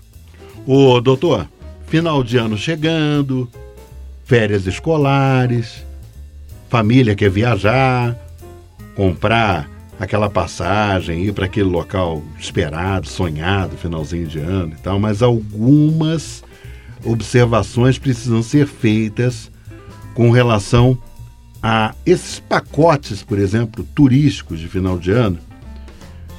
Ô, 0.67 1.01
doutor, 1.01 1.49
final 1.87 2.23
de 2.23 2.37
ano 2.37 2.55
chegando, 2.55 3.49
férias 4.25 4.67
escolares, 4.67 5.83
família 6.69 7.15
quer 7.15 7.31
viajar, 7.31 8.15
comprar 8.95 9.70
aquela 10.01 10.31
passagem, 10.31 11.25
ir 11.25 11.31
para 11.31 11.45
aquele 11.45 11.69
local 11.69 12.23
esperado, 12.39 13.07
sonhado, 13.07 13.77
finalzinho 13.77 14.25
de 14.25 14.39
ano 14.39 14.73
e 14.73 14.81
tal, 14.81 14.99
mas 14.99 15.21
algumas 15.21 16.43
observações 17.05 17.99
precisam 17.99 18.41
ser 18.41 18.65
feitas 18.65 19.51
com 20.15 20.31
relação 20.31 20.97
a 21.61 21.93
esses 22.03 22.39
pacotes, 22.39 23.21
por 23.21 23.37
exemplo, 23.37 23.87
turísticos 23.93 24.59
de 24.59 24.67
final 24.67 24.97
de 24.97 25.11
ano. 25.11 25.37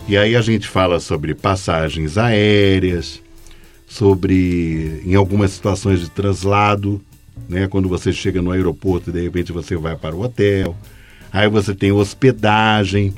E 0.08 0.16
aí 0.16 0.34
a 0.34 0.40
gente 0.40 0.66
fala 0.66 0.98
sobre 0.98 1.32
passagens 1.32 2.18
aéreas, 2.18 3.22
sobre 3.86 5.00
em 5.06 5.14
algumas 5.14 5.52
situações 5.52 6.00
de 6.00 6.10
traslado, 6.10 7.00
né, 7.48 7.68
quando 7.68 7.88
você 7.88 8.12
chega 8.12 8.42
no 8.42 8.50
aeroporto 8.50 9.10
e 9.10 9.12
de 9.12 9.22
repente 9.22 9.52
você 9.52 9.76
vai 9.76 9.94
para 9.94 10.16
o 10.16 10.22
hotel. 10.22 10.76
Aí 11.32 11.48
você 11.48 11.72
tem 11.72 11.92
hospedagem, 11.92 13.14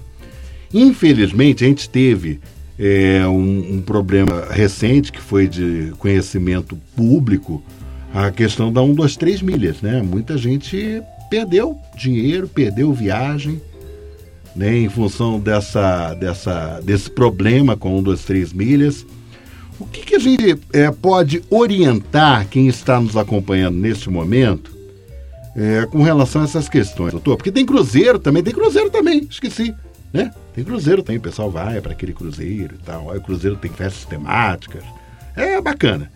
Infelizmente, 0.74 1.64
a 1.64 1.68
gente 1.68 1.88
teve 1.88 2.40
é, 2.76 3.24
um, 3.28 3.76
um, 3.76 3.80
problema 3.80 4.46
recente 4.50 5.12
que 5.12 5.20
foi 5.20 5.46
de 5.46 5.92
conhecimento 5.98 6.76
público, 6.96 7.62
a 8.12 8.32
questão 8.32 8.72
da 8.72 8.82
1, 8.82 8.94
2, 8.94 9.16
3 9.16 9.42
milhas, 9.42 9.80
né? 9.80 10.02
Muita 10.02 10.36
gente 10.36 11.00
perdeu 11.30 11.78
dinheiro, 11.96 12.48
perdeu 12.48 12.92
viagem, 12.92 13.62
né, 14.54 14.76
em 14.76 14.88
função 14.88 15.40
dessa, 15.40 16.14
dessa, 16.14 16.80
desse 16.80 17.10
problema 17.10 17.76
com 17.76 17.98
um, 17.98 18.02
dois, 18.02 18.24
três 18.24 18.52
milhas. 18.52 19.04
O 19.78 19.86
que, 19.86 20.02
que 20.02 20.14
a 20.14 20.18
gente 20.18 20.58
é, 20.72 20.90
pode 20.90 21.42
orientar 21.50 22.48
quem 22.48 22.68
está 22.68 23.00
nos 23.00 23.16
acompanhando 23.16 23.76
neste 23.76 24.08
momento 24.08 24.72
é, 25.56 25.86
com 25.86 26.02
relação 26.02 26.42
a 26.42 26.44
essas 26.44 26.68
questões, 26.68 27.12
doutor? 27.12 27.36
Porque 27.36 27.50
tem 27.50 27.66
cruzeiro 27.66 28.18
também, 28.18 28.42
tem 28.42 28.54
cruzeiro 28.54 28.90
também, 28.90 29.26
esqueci, 29.28 29.74
né? 30.12 30.32
Tem 30.54 30.62
cruzeiro 30.62 31.02
também, 31.02 31.18
o 31.18 31.22
pessoal 31.22 31.50
vai 31.50 31.80
para 31.80 31.92
aquele 31.92 32.12
cruzeiro 32.12 32.76
e 32.76 32.84
tal. 32.84 33.10
Aí 33.10 33.18
o 33.18 33.22
cruzeiro 33.22 33.56
tem 33.56 33.70
festas 33.70 34.04
temáticas. 34.04 34.84
É 35.34 35.60
bacana. 35.60 36.12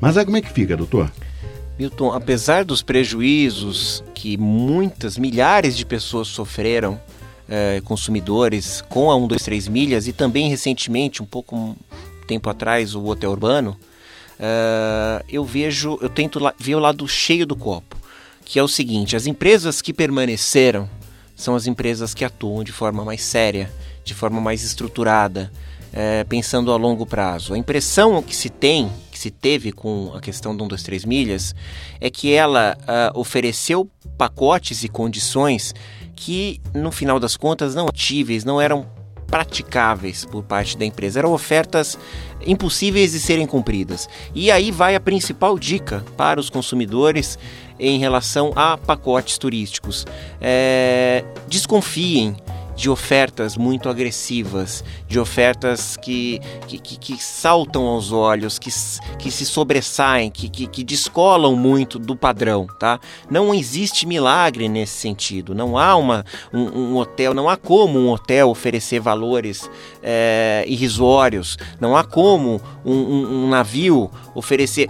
Mas 0.00 0.16
aí 0.16 0.24
como 0.24 0.36
é 0.36 0.40
que 0.40 0.52
fica, 0.52 0.76
doutor? 0.76 1.10
Milton, 1.78 2.12
apesar 2.12 2.64
dos 2.64 2.82
prejuízos 2.82 4.04
que 4.14 4.36
muitas, 4.36 5.18
milhares 5.18 5.76
de 5.76 5.84
pessoas 5.84 6.28
sofreram, 6.28 7.00
eh, 7.48 7.80
consumidores, 7.84 8.82
com 8.88 9.10
a 9.10 9.14
123 9.14 9.66
milhas 9.66 10.06
e 10.06 10.12
também 10.12 10.48
recentemente, 10.48 11.22
um 11.22 11.26
pouco 11.26 11.76
tempo 12.28 12.48
atrás, 12.48 12.94
o 12.94 13.04
hotel 13.06 13.32
urbano, 13.32 13.76
uh, 14.38 15.24
eu 15.28 15.44
vejo, 15.44 15.98
eu 16.00 16.08
tento 16.08 16.40
ver 16.58 16.76
o 16.76 16.78
lado 16.78 17.08
cheio 17.08 17.44
do 17.44 17.56
copo, 17.56 17.96
que 18.44 18.58
é 18.58 18.62
o 18.62 18.68
seguinte: 18.68 19.16
as 19.16 19.26
empresas 19.26 19.82
que 19.82 19.92
permaneceram 19.92 20.88
são 21.40 21.54
as 21.54 21.66
empresas 21.66 22.12
que 22.12 22.24
atuam 22.24 22.62
de 22.62 22.70
forma 22.70 23.04
mais 23.04 23.22
séria, 23.22 23.70
de 24.04 24.14
forma 24.14 24.40
mais 24.40 24.62
estruturada, 24.62 25.50
é, 25.92 26.22
pensando 26.24 26.70
a 26.70 26.76
longo 26.76 27.06
prazo. 27.06 27.54
A 27.54 27.58
impressão 27.58 28.22
que 28.22 28.36
se 28.36 28.50
tem, 28.50 28.92
que 29.10 29.18
se 29.18 29.30
teve 29.30 29.72
com 29.72 30.12
a 30.14 30.20
questão 30.20 30.54
do 30.56 30.64
1, 30.64 30.68
2, 30.68 30.82
3 30.82 31.04
milhas, 31.04 31.54
é 32.00 32.10
que 32.10 32.32
ela 32.32 32.76
uh, 32.82 33.18
ofereceu 33.18 33.88
pacotes 34.16 34.84
e 34.84 34.88
condições 34.88 35.74
que, 36.14 36.60
no 36.74 36.92
final 36.92 37.18
das 37.18 37.36
contas, 37.36 37.74
não 37.74 37.88
atíveis, 37.88 38.44
não 38.44 38.60
eram 38.60 38.86
praticáveis 39.30 40.24
por 40.24 40.42
parte 40.42 40.76
da 40.76 40.84
empresa. 40.84 41.20
Eram 41.20 41.32
ofertas 41.32 41.98
impossíveis 42.44 43.12
de 43.12 43.20
serem 43.20 43.46
cumpridas. 43.46 44.08
E 44.34 44.50
aí 44.50 44.70
vai 44.70 44.94
a 44.94 45.00
principal 45.00 45.58
dica 45.58 46.04
para 46.16 46.40
os 46.40 46.50
consumidores 46.50 47.38
em 47.78 47.98
relação 47.98 48.52
a 48.56 48.76
pacotes 48.76 49.38
turísticos. 49.38 50.06
É, 50.40 51.24
desconfiem 51.48 52.36
de 52.80 52.88
ofertas 52.88 53.58
muito 53.58 53.90
agressivas, 53.90 54.82
de 55.06 55.20
ofertas 55.20 55.98
que, 55.98 56.40
que, 56.66 56.78
que, 56.78 56.96
que 56.96 57.22
saltam 57.22 57.84
aos 57.84 58.10
olhos, 58.10 58.58
que, 58.58 58.70
que 59.18 59.30
se 59.30 59.44
sobressaem, 59.44 60.30
que, 60.30 60.48
que, 60.48 60.66
que 60.66 60.82
descolam 60.82 61.54
muito 61.54 61.98
do 61.98 62.16
padrão, 62.16 62.66
tá? 62.78 62.98
Não 63.30 63.54
existe 63.54 64.06
milagre 64.06 64.66
nesse 64.66 64.94
sentido. 64.94 65.54
Não 65.54 65.76
há 65.76 65.94
uma, 65.94 66.24
um, 66.54 66.62
um 66.62 66.96
hotel, 66.96 67.34
não 67.34 67.50
há 67.50 67.56
como 67.58 67.98
um 67.98 68.08
hotel 68.08 68.48
oferecer 68.48 68.98
valores 68.98 69.70
é, 70.02 70.64
irrisórios, 70.66 71.58
não 71.78 71.94
há 71.94 72.02
como 72.02 72.62
um, 72.82 72.94
um, 72.94 73.44
um 73.44 73.48
navio 73.50 74.10
oferecer 74.34 74.88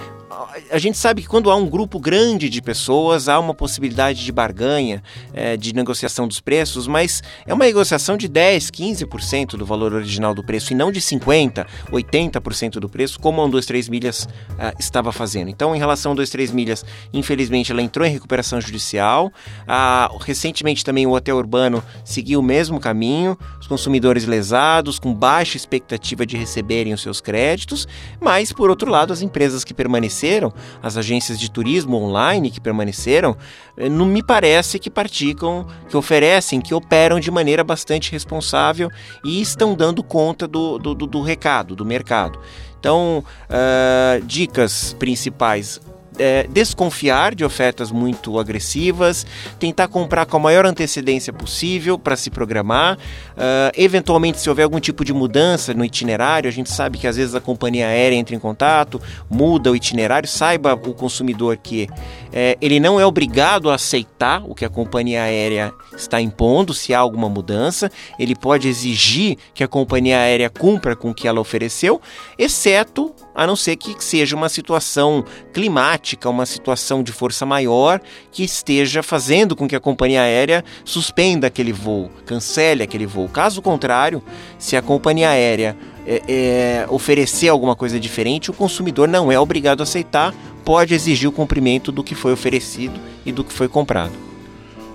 a 0.71 0.79
gente 0.79 0.97
sabe 0.97 1.23
que 1.23 1.29
quando 1.29 1.51
há 1.51 1.57
um 1.57 1.66
grupo 1.66 1.99
grande 1.99 2.49
de 2.49 2.62
pessoas, 2.62 3.29
há 3.29 3.38
uma 3.38 3.53
possibilidade 3.53 4.25
de 4.25 4.31
barganha, 4.31 5.03
é, 5.33 5.57
de 5.57 5.75
negociação 5.75 6.29
dos 6.29 6.40
preços, 6.40 6.87
mas 6.87 7.23
é 7.45 7.53
uma 7.53 7.64
negociação 7.64 8.16
de 8.16 8.29
10, 8.29 8.71
15% 8.71 9.57
do 9.57 9.66
valor 9.66 9.93
original 9.93 10.33
do 10.33 10.45
preço 10.45 10.73
e 10.73 10.77
não 10.77 10.93
de 10.93 11.01
50%, 11.01 11.66
80% 11.90 12.73
do 12.75 12.88
preço, 12.88 13.19
como 13.19 13.40
a 13.40 13.45
1, 13.47 13.51
2, 13.51 13.66
3 13.66 13.88
milhas 13.88 14.25
uh, 14.25 14.73
estava 14.79 15.11
fazendo. 15.11 15.49
Então, 15.51 15.75
em 15.75 15.79
relação 15.79 16.12
a 16.12 16.14
1, 16.14 16.16
2, 16.16 16.31
3 16.31 16.53
milhas, 16.53 16.85
infelizmente 17.12 17.73
ela 17.73 17.83
entrou 17.83 18.07
em 18.07 18.12
recuperação 18.12 18.61
judicial. 18.61 19.33
Uh, 19.62 20.16
recentemente 20.19 20.85
também 20.85 21.07
o 21.07 21.12
hotel 21.12 21.38
urbano 21.38 21.83
seguiu 22.05 22.38
o 22.38 22.43
mesmo 22.43 22.79
caminho, 22.79 23.37
os 23.61 23.66
consumidores 23.66 24.27
lesados, 24.27 24.99
com 24.99 25.12
baixa 25.12 25.57
expectativa 25.57 26.25
de 26.25 26.37
receberem 26.37 26.93
os 26.93 27.03
seus 27.03 27.21
créditos, 27.21 27.88
mas, 28.21 28.53
por 28.53 28.71
outro 28.71 28.90
lado, 28.90 29.12
as 29.12 29.23
empresas 29.23 29.64
que 29.64 29.75
permaneceram 29.75 30.21
permaneceram, 30.31 30.53
as 30.83 30.97
agências 30.97 31.38
de 31.38 31.51
turismo 31.51 31.97
online 31.97 32.51
que 32.51 32.61
permaneceram, 32.61 33.37
eh, 33.77 33.88
não 33.88 34.07
me 34.07 34.23
parece 34.23 34.79
que 34.79 34.88
praticam, 34.88 35.66
que 35.88 35.97
oferecem, 35.97 36.61
que 36.61 36.73
operam 36.73 37.19
de 37.19 37.31
maneira 37.31 37.64
bastante 37.64 38.12
responsável 38.12 38.90
e 39.25 39.40
estão 39.40 39.75
dando 39.75 40.03
conta 40.03 40.47
do, 40.47 40.79
do, 40.79 40.95
do 40.95 41.21
recado, 41.21 41.75
do 41.75 41.85
mercado. 41.85 42.38
Então, 42.79 43.23
uh, 43.45 44.25
dicas 44.25 44.97
principais 44.99 45.79
é, 46.18 46.46
desconfiar 46.49 47.35
de 47.35 47.44
ofertas 47.44 47.90
muito 47.90 48.38
agressivas, 48.38 49.27
tentar 49.59 49.88
comprar 49.88 50.27
com 50.27 50.37
a 50.37 50.40
maior 50.40 50.66
antecedência 50.66 51.33
possível 51.33 51.99
para 51.99 52.16
se 52.16 52.31
programar. 52.31 52.96
Uh, 52.96 53.73
eventualmente, 53.75 54.38
se 54.38 54.49
houver 54.49 54.64
algum 54.64 54.81
tipo 54.81 55.05
de 55.05 55.12
mudança 55.12 55.73
no 55.73 55.85
itinerário, 55.85 56.49
a 56.49 56.53
gente 56.53 56.70
sabe 56.70 56.99
que 56.99 57.07
às 57.07 57.16
vezes 57.16 57.35
a 57.35 57.40
companhia 57.40 57.87
aérea 57.87 58.16
entra 58.16 58.35
em 58.35 58.38
contato, 58.38 59.01
muda 59.29 59.70
o 59.70 59.77
itinerário, 59.77 60.29
saiba 60.29 60.75
o 60.75 60.92
consumidor 60.92 61.57
que 61.57 61.88
é, 62.33 62.57
ele 62.61 62.79
não 62.79 63.01
é 63.01 63.07
obrigado 63.07 63.70
a 63.70 63.75
aceitar 63.75 64.42
o 64.46 64.55
que 64.55 64.64
a 64.64 64.68
companhia 64.68 65.23
aérea 65.23 65.73
está 65.96 66.20
impondo, 66.20 66.73
se 66.75 66.94
há 66.94 66.99
alguma 66.99 67.29
mudança, 67.29 67.90
ele 68.18 68.35
pode 68.35 68.68
exigir 68.68 69.37
que 69.55 69.64
a 69.64 69.68
companhia 69.68 70.18
aérea 70.18 70.51
cumpra 70.51 70.94
com 70.94 71.11
o 71.11 71.14
que 71.14 71.27
ela 71.27 71.40
ofereceu, 71.40 72.01
exceto 72.38 73.14
a 73.35 73.46
não 73.46 73.57
ser 73.57 73.77
que 73.77 73.94
seja 74.03 74.37
uma 74.37 74.49
situação 74.49 75.25
climática, 75.53 76.00
uma 76.29 76.47
situação 76.47 77.03
de 77.03 77.13
força 77.13 77.45
maior 77.45 78.01
que 78.31 78.43
esteja 78.43 79.03
fazendo 79.03 79.55
com 79.55 79.69
que 79.69 79.77
a 79.77 79.81
companhia 79.81 80.23
aérea 80.23 80.65
suspenda 80.85 81.47
aquele 81.47 81.73
voo, 81.73 82.11
cancele 82.27 82.83
aquele 82.83 83.07
voo. 83.07 83.29
Caso 83.29 83.61
contrário, 83.61 84.23
se 84.59 84.77
a 84.77 84.83
companhia 84.83 85.31
aérea 85.31 85.77
é, 86.07 86.23
é, 86.29 86.87
oferecer 86.89 87.49
alguma 87.49 87.77
coisa 87.77 88.01
diferente, 88.01 88.51
o 88.51 88.55
consumidor 88.55 89.09
não 89.09 89.31
é 89.31 89.39
obrigado 89.39 89.81
a 89.81 89.85
aceitar, 89.85 90.35
pode 90.65 90.95
exigir 90.95 91.29
o 91.29 91.33
cumprimento 91.33 91.93
do 91.93 92.03
que 92.03 92.15
foi 92.15 92.33
oferecido 92.33 92.99
e 93.25 93.33
do 93.33 93.45
que 93.45 93.53
foi 93.53 93.69
comprado. 93.69 94.13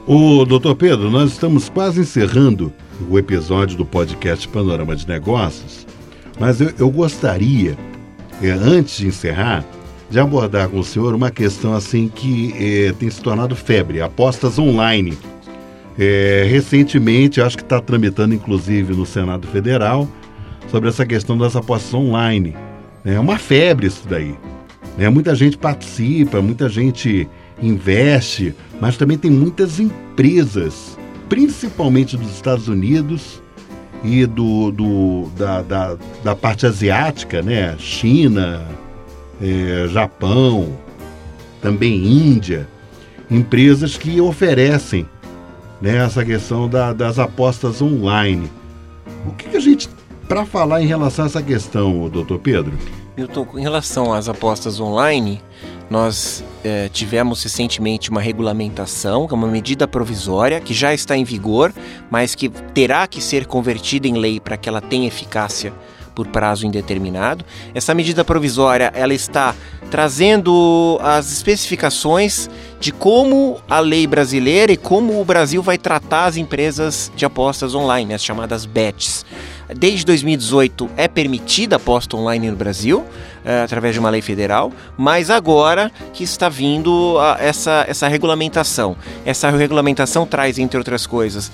O 0.07 0.45
doutor 0.45 0.75
Pedro, 0.75 1.09
nós 1.09 1.31
estamos 1.31 1.67
quase 1.67 2.01
encerrando 2.01 2.71
o 3.09 3.17
episódio 3.17 3.75
do 3.75 3.85
podcast 3.85 4.47
Panorama 4.47 4.95
de 4.95 5.07
Negócios, 5.07 5.85
mas 6.39 6.61
eu, 6.61 6.71
eu 6.77 6.89
gostaria 6.89 7.77
é, 8.41 8.49
antes 8.49 8.97
de 8.97 9.07
encerrar, 9.07 9.65
de 10.15 10.19
abordar 10.21 10.69
com 10.69 10.79
o 10.79 10.83
senhor 10.83 11.13
uma 11.13 11.29
questão 11.29 11.73
assim 11.73 12.07
que 12.07 12.55
é, 12.57 12.93
tem 12.93 13.09
se 13.09 13.19
tornado 13.19 13.53
febre, 13.53 14.01
apostas 14.01 14.57
online. 14.57 15.17
É, 15.99 16.47
recentemente, 16.49 17.41
acho 17.41 17.57
que 17.57 17.63
está 17.63 17.81
tramitando 17.81 18.33
inclusive 18.33 18.93
no 18.93 19.05
Senado 19.05 19.45
Federal, 19.45 20.07
sobre 20.71 20.87
essa 20.87 21.05
questão 21.05 21.37
das 21.37 21.53
apostas 21.57 21.93
online. 21.93 22.55
É 23.03 23.19
uma 23.19 23.37
febre 23.37 23.87
isso 23.87 24.07
daí. 24.07 24.33
É, 24.97 25.09
muita 25.09 25.35
gente 25.35 25.57
participa, 25.57 26.41
muita 26.41 26.69
gente 26.69 27.27
investe, 27.61 28.55
mas 28.79 28.95
também 28.95 29.17
tem 29.17 29.29
muitas 29.29 29.81
empresas, 29.81 30.97
principalmente 31.27 32.15
dos 32.15 32.31
Estados 32.31 32.69
Unidos, 32.69 33.41
e 34.01 34.25
do, 34.25 34.71
do 34.71 35.29
da, 35.35 35.61
da, 35.61 35.97
da, 36.23 36.35
parte 36.35 36.65
asiática, 36.65 37.41
né? 37.41 37.75
China, 37.79 38.65
é, 39.41 39.87
Japão, 39.87 40.77
também 41.61 42.05
Índia, 42.05 42.67
empresas 43.29 43.97
que 43.97 44.21
oferecem 44.21 45.07
né, 45.81 45.97
essa 45.97 46.23
questão 46.23 46.69
da, 46.69 46.93
das 46.93 47.19
apostas 47.19 47.81
online. 47.81 48.49
O 49.25 49.31
que, 49.31 49.49
que 49.49 49.57
a 49.57 49.59
gente, 49.59 49.89
para 50.27 50.45
falar 50.45 50.81
em 50.81 50.87
relação 50.87 51.25
a 51.25 51.27
essa 51.27 51.41
questão, 51.41 52.07
doutor 52.09 52.39
Pedro? 52.39 52.73
Milton, 53.17 53.47
em 53.55 53.61
relação 53.61 54.13
às 54.13 54.27
apostas 54.27 54.79
online, 54.79 55.41
nós 55.89 56.43
é, 56.63 56.89
tivemos 56.89 57.41
recentemente 57.41 58.09
uma 58.09 58.19
regulamentação, 58.19 59.27
que 59.27 59.33
é 59.33 59.37
uma 59.37 59.47
medida 59.47 59.87
provisória 59.87 60.59
que 60.59 60.73
já 60.73 60.93
está 60.93 61.15
em 61.15 61.23
vigor, 61.23 61.73
mas 62.09 62.35
que 62.35 62.49
terá 62.49 63.07
que 63.07 63.21
ser 63.21 63.45
convertida 63.45 64.07
em 64.07 64.17
lei 64.17 64.39
para 64.39 64.57
que 64.57 64.67
ela 64.67 64.81
tenha 64.81 65.07
eficácia 65.07 65.71
por 66.15 66.27
prazo 66.27 66.65
indeterminado. 66.65 67.45
Essa 67.73 67.93
medida 67.93 68.23
provisória 68.23 68.91
ela 68.95 69.13
está 69.13 69.53
trazendo 69.91 70.97
as 71.01 71.31
especificações 71.31 72.49
de 72.79 72.91
como 72.91 73.57
a 73.69 73.79
lei 73.79 74.07
brasileira 74.07 74.71
e 74.71 74.77
como 74.77 75.21
o 75.21 75.25
Brasil 75.25 75.61
vai 75.61 75.77
tratar 75.77 76.25
as 76.25 76.37
empresas 76.37 77.11
de 77.15 77.25
apostas 77.25 77.75
online, 77.75 78.13
as 78.13 78.23
chamadas 78.23 78.65
BETs. 78.65 79.25
Desde 79.75 80.05
2018 80.05 80.89
é 80.95 81.07
permitida 81.07 81.75
a 81.75 81.77
aposta 81.77 82.15
online 82.15 82.51
no 82.51 82.55
Brasil, 82.55 83.03
é, 83.43 83.61
através 83.61 83.93
de 83.93 83.99
uma 83.99 84.09
lei 84.09 84.21
federal, 84.21 84.71
mas 84.97 85.29
agora 85.29 85.91
que 86.13 86.23
está 86.23 86.49
vindo 86.49 87.17
a, 87.19 87.37
essa, 87.39 87.85
essa 87.87 88.07
regulamentação. 88.07 88.95
Essa 89.25 89.49
regulamentação 89.49 90.25
traz, 90.25 90.59
entre 90.59 90.77
outras 90.77 91.07
coisas, 91.07 91.51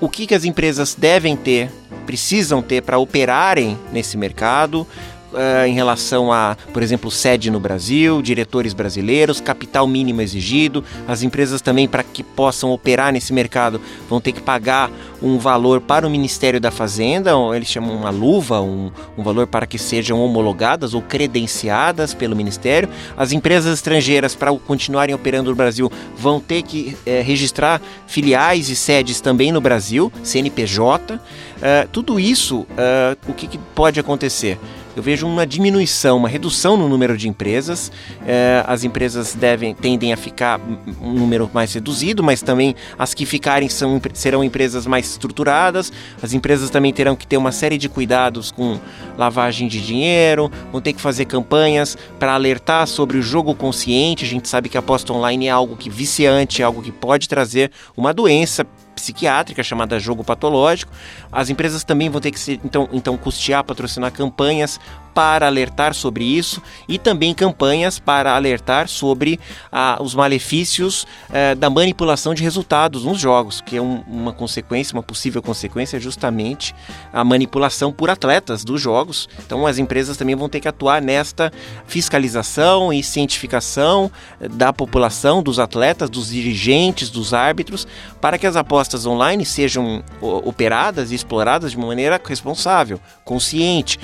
o 0.00 0.08
que, 0.08 0.26
que 0.26 0.34
as 0.34 0.44
empresas 0.44 0.94
devem 0.94 1.36
ter, 1.36 1.70
precisam 2.06 2.62
ter 2.62 2.82
para 2.82 2.98
operarem 2.98 3.78
nesse 3.92 4.16
mercado, 4.16 4.86
uh, 5.34 5.66
em 5.66 5.74
relação 5.74 6.32
a, 6.32 6.56
por 6.72 6.82
exemplo, 6.82 7.10
sede 7.10 7.50
no 7.50 7.60
Brasil, 7.60 8.22
diretores 8.22 8.72
brasileiros, 8.72 9.40
capital 9.40 9.86
mínimo 9.86 10.20
exigido. 10.20 10.84
As 11.06 11.22
empresas 11.22 11.60
também, 11.60 11.86
para 11.86 12.02
que 12.02 12.22
possam 12.22 12.70
operar 12.70 13.12
nesse 13.12 13.32
mercado, 13.32 13.80
vão 14.08 14.20
ter 14.20 14.32
que 14.32 14.40
pagar 14.40 14.90
um 15.22 15.38
valor 15.38 15.80
para 15.80 16.06
o 16.06 16.10
Ministério 16.10 16.60
da 16.60 16.70
Fazenda, 16.70 17.32
eles 17.54 17.68
chamam 17.68 17.96
uma 17.96 18.10
luva, 18.10 18.60
um, 18.60 18.90
um 19.16 19.22
valor 19.22 19.46
para 19.46 19.66
que 19.66 19.78
sejam 19.78 20.20
homologadas 20.20 20.92
ou 20.92 21.00
credenciadas 21.00 22.12
pelo 22.12 22.36
Ministério. 22.36 22.88
As 23.16 23.32
empresas 23.32 23.72
estrangeiras, 23.74 24.34
para 24.34 24.52
continuarem 24.52 25.14
operando 25.14 25.50
no 25.50 25.56
Brasil, 25.56 25.90
vão 26.16 26.40
ter 26.40 26.62
que 26.62 26.96
é, 27.06 27.22
registrar 27.22 27.80
filiais 28.06 28.68
e 28.68 28.76
sedes 28.76 29.20
também 29.20 29.50
no 29.50 29.60
Brasil, 29.60 30.12
CNPJ. 30.22 31.14
Uh, 31.14 31.20
eh, 31.62 31.88
tudo 31.90 32.20
isso, 32.20 32.60
uh, 32.60 33.16
o 33.26 33.32
que, 33.32 33.46
que 33.46 33.58
pode 33.74 33.98
acontecer? 33.98 34.58
Eu 34.96 35.02
vejo 35.02 35.26
uma 35.26 35.46
diminuição, 35.46 36.16
uma 36.16 36.28
redução 36.28 36.76
no 36.76 36.88
número 36.88 37.16
de 37.16 37.28
empresas. 37.28 37.90
É, 38.26 38.64
as 38.66 38.84
empresas 38.84 39.34
devem, 39.34 39.74
tendem 39.74 40.12
a 40.12 40.16
ficar 40.16 40.60
um 41.00 41.12
número 41.12 41.50
mais 41.52 41.72
reduzido, 41.72 42.22
mas 42.22 42.42
também 42.42 42.74
as 42.98 43.12
que 43.12 43.26
ficarem 43.26 43.68
são, 43.68 44.00
serão 44.12 44.44
empresas 44.44 44.86
mais 44.86 45.10
estruturadas. 45.10 45.92
As 46.22 46.32
empresas 46.32 46.70
também 46.70 46.92
terão 46.92 47.16
que 47.16 47.26
ter 47.26 47.36
uma 47.36 47.52
série 47.52 47.76
de 47.76 47.88
cuidados 47.88 48.50
com 48.52 48.78
lavagem 49.18 49.66
de 49.68 49.80
dinheiro, 49.80 50.50
vão 50.70 50.80
ter 50.80 50.92
que 50.92 51.00
fazer 51.00 51.24
campanhas 51.24 51.96
para 52.18 52.34
alertar 52.34 52.86
sobre 52.86 53.18
o 53.18 53.22
jogo 53.22 53.54
consciente. 53.54 54.24
A 54.24 54.28
gente 54.28 54.48
sabe 54.48 54.68
que 54.68 54.76
a 54.76 54.80
aposta 54.80 55.12
online 55.12 55.46
é 55.46 55.50
algo 55.50 55.76
que 55.76 55.90
viciante, 55.90 56.62
é 56.62 56.64
algo 56.64 56.82
que 56.82 56.92
pode 56.92 57.28
trazer 57.28 57.70
uma 57.96 58.12
doença 58.12 58.66
psiquiátrica 59.04 59.62
chamada 59.62 60.00
jogo 60.00 60.24
patológico. 60.24 60.92
As 61.30 61.50
empresas 61.50 61.84
também 61.84 62.08
vão 62.08 62.20
ter 62.20 62.30
que 62.30 62.40
ser, 62.40 62.58
então, 62.64 62.88
então 62.92 63.16
custear, 63.16 63.62
patrocinar 63.62 64.10
campanhas 64.10 64.80
para 65.14 65.46
alertar 65.46 65.94
sobre 65.94 66.24
isso 66.24 66.60
e 66.88 66.98
também 66.98 67.32
campanhas 67.32 68.00
para 68.00 68.34
alertar 68.34 68.88
sobre 68.88 69.38
ah, 69.70 69.98
os 70.00 70.14
malefícios 70.14 71.06
eh, 71.32 71.54
da 71.54 71.70
manipulação 71.70 72.34
de 72.34 72.42
resultados 72.42 73.04
nos 73.04 73.20
jogos, 73.20 73.60
que 73.60 73.76
é 73.76 73.80
um, 73.80 74.02
uma 74.08 74.32
consequência, 74.32 74.92
uma 74.92 75.02
possível 75.02 75.40
consequência, 75.40 76.00
justamente 76.00 76.74
a 77.12 77.22
manipulação 77.22 77.92
por 77.92 78.10
atletas 78.10 78.64
dos 78.64 78.80
jogos. 78.80 79.28
Então 79.46 79.66
as 79.66 79.78
empresas 79.78 80.16
também 80.16 80.34
vão 80.34 80.48
ter 80.48 80.58
que 80.58 80.66
atuar 80.66 81.00
nesta 81.00 81.52
fiscalização 81.86 82.92
e 82.92 83.02
cientificação 83.02 84.10
eh, 84.40 84.48
da 84.48 84.72
população, 84.72 85.42
dos 85.42 85.60
atletas, 85.60 86.10
dos 86.10 86.30
dirigentes, 86.30 87.08
dos 87.08 87.32
árbitros, 87.32 87.86
para 88.20 88.36
que 88.36 88.46
as 88.46 88.56
apostas 88.56 88.93
online 89.06 89.44
sejam 89.44 90.02
operadas 90.20 91.10
e 91.10 91.14
exploradas 91.14 91.72
de 91.72 91.76
uma 91.76 91.86
maneira 91.86 92.20
responsável, 92.24 93.00
consciente, 93.24 93.98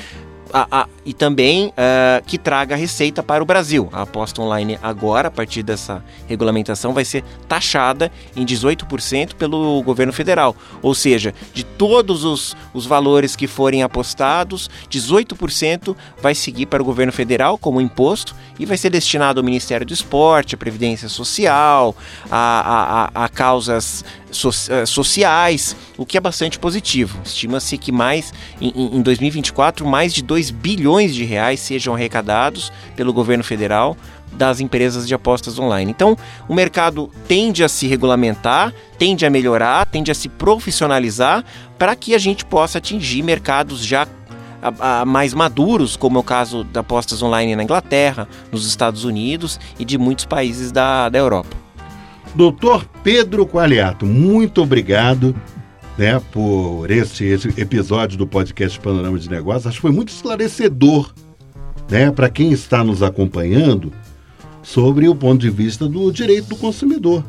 a, 0.53 0.83
a, 0.83 0.89
e 1.05 1.15
também 1.15 1.69
uh, 1.69 2.25
que 2.27 2.37
traga 2.37 2.77
receita 2.77 3.23
para 3.23 3.43
o 3.43 3.47
Brasil. 3.47 3.89
A 3.93 4.03
aposta 4.03 4.43
online 4.43 4.79
agora, 4.83 5.29
a 5.29 5.31
partir 5.31 5.63
dessa 5.63 6.05
regulamentação, 6.27 6.93
vai 6.93 7.05
ser 7.05 7.25
taxada 7.49 8.11
em 8.37 8.45
18% 8.45 9.35
pelo 9.35 9.83
governo 9.83 10.13
federal. 10.13 10.55
Ou 10.83 10.95
seja, 10.95 11.35
de 11.53 11.65
todos 11.65 12.25
os, 12.25 12.57
os 12.75 12.87
valores 12.87 13.37
que 13.37 13.47
forem 13.47 13.83
apostados, 13.83 14.69
18% 14.91 15.97
vai 16.21 16.35
seguir 16.35 16.67
para 16.67 16.83
o 16.83 16.85
governo 16.85 17.13
federal 17.13 17.57
como 17.57 17.81
imposto 17.81 18.35
e 18.59 18.67
vai 18.67 18.77
ser 18.77 18.91
destinado 18.91 19.41
ao 19.41 19.45
Ministério 19.45 19.87
do 19.87 19.93
Esporte, 19.93 20.55
à 20.55 20.59
Previdência 20.59 21.09
Social, 21.09 21.95
a, 22.31 23.11
a, 23.15 23.25
a 23.25 23.29
causas 23.29 24.05
so, 24.31 24.49
uh, 24.49 24.87
sociais, 24.87 25.77
o 25.97 26.07
que 26.07 26.17
é 26.17 26.21
bastante 26.21 26.59
positivo. 26.59 27.19
Estima-se 27.25 27.77
que 27.79 27.93
mais 27.93 28.33
em, 28.61 28.97
em 28.97 29.03
2024 29.03 29.87
mais 29.87 30.13
de 30.13 30.23
2 30.23 30.51
bilhões 30.51 31.15
de 31.15 31.25
reais 31.25 31.61
sejam 31.61 31.95
arrecadados 31.95 32.73
pelo 32.97 33.13
governo 33.13 33.45
federal 33.45 33.97
das 34.33 34.61
empresas 34.61 35.07
de 35.09 35.15
apostas 35.15 35.59
online. 35.59 35.91
Então, 35.91 36.17
o 36.49 36.55
mercado 36.55 37.11
tende 37.27 37.65
a 37.65 37.69
se 37.69 37.87
regulamentar, 37.87 38.73
tende 38.99 39.27
a 39.27 39.31
melhorar, 39.31 39.87
tende 39.87 40.11
a 40.11 40.15
se 40.15 40.29
profissionalizar 40.29 41.45
para 41.79 41.97
que 41.97 42.15
a 42.15 42.19
gente 42.19 42.45
possa 42.45 42.79
atingir 42.79 43.23
mercados 43.23 43.85
já 43.85 44.07
a, 44.63 45.01
a, 45.01 45.05
mais 45.05 45.35
maduros, 45.35 45.97
como 45.97 46.19
é 46.19 46.21
o 46.21 46.25
caso 46.25 46.65
da 46.65 46.81
apostas 46.81 47.23
online 47.23 47.57
na 47.57 47.63
Inglaterra, 47.63 48.29
nos 48.53 48.67
Estados 48.67 49.05
Unidos 49.05 49.59
e 49.79 49.85
de 49.85 49.99
muitos 49.99 50.25
países 50.25 50.71
da, 50.71 51.09
da 51.09 51.19
Europa. 51.19 51.57
Doutor 52.35 52.87
Pedro 53.03 53.47
Qualiato, 53.47 54.07
muito 54.07 54.63
obrigado 54.63 55.35
né, 55.99 56.21
por 56.33 56.91
esse, 56.91 57.25
esse 57.25 57.49
episódio 57.61 58.17
do 58.17 58.27
podcast 58.27 58.79
Panorama 58.81 59.19
de 59.19 59.29
Negócios. 59.29 59.67
Acho 59.67 59.77
que 59.77 59.83
foi 59.83 59.91
muito 59.91 60.09
esclarecedor 60.11 61.13
né, 61.91 62.11
para 62.11 62.31
quem 62.31 62.53
está 62.53 62.85
nos 62.85 63.03
acompanhando 63.03 63.93
sobre 64.63 65.09
o 65.09 65.15
ponto 65.15 65.41
de 65.41 65.51
vista 65.51 65.89
do 65.89 66.11
direito 66.13 66.49
do 66.49 66.57
consumidor, 66.57 67.25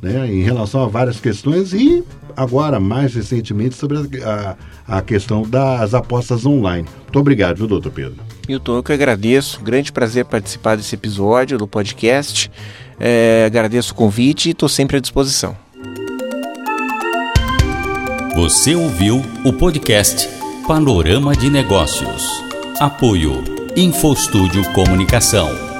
né, 0.00 0.26
em 0.26 0.42
relação 0.42 0.82
a 0.82 0.88
várias 0.88 1.20
questões 1.20 1.72
e 1.72 2.04
agora, 2.36 2.80
mais 2.80 3.14
recentemente, 3.14 3.76
sobre 3.76 3.98
a, 4.22 4.56
a, 4.86 5.02
questão 5.02 5.42
das 5.42 5.94
apostas 5.94 6.44
online. 6.44 6.88
Muito 7.04 7.18
obrigado, 7.18 7.58
viu, 7.58 7.66
doutor 7.66 7.92
Pedro? 7.92 8.16
Milton, 8.48 8.76
eu 8.76 8.82
que 8.82 8.92
agradeço. 8.92 9.60
Grande 9.60 9.92
prazer 9.92 10.24
participar 10.24 10.76
desse 10.76 10.94
episódio 10.94 11.58
do 11.58 11.68
podcast. 11.68 12.50
É, 13.04 13.42
agradeço 13.44 13.92
o 13.92 13.96
convite 13.96 14.48
e 14.48 14.52
estou 14.52 14.68
sempre 14.68 14.96
à 14.96 15.00
disposição. 15.00 15.56
Você 18.36 18.76
ouviu 18.76 19.20
o 19.44 19.52
podcast 19.52 20.28
Panorama 20.68 21.34
de 21.34 21.50
Negócios. 21.50 22.22
Apoio 22.78 23.42
Infostúdio 23.76 24.62
Comunicação. 24.72 25.71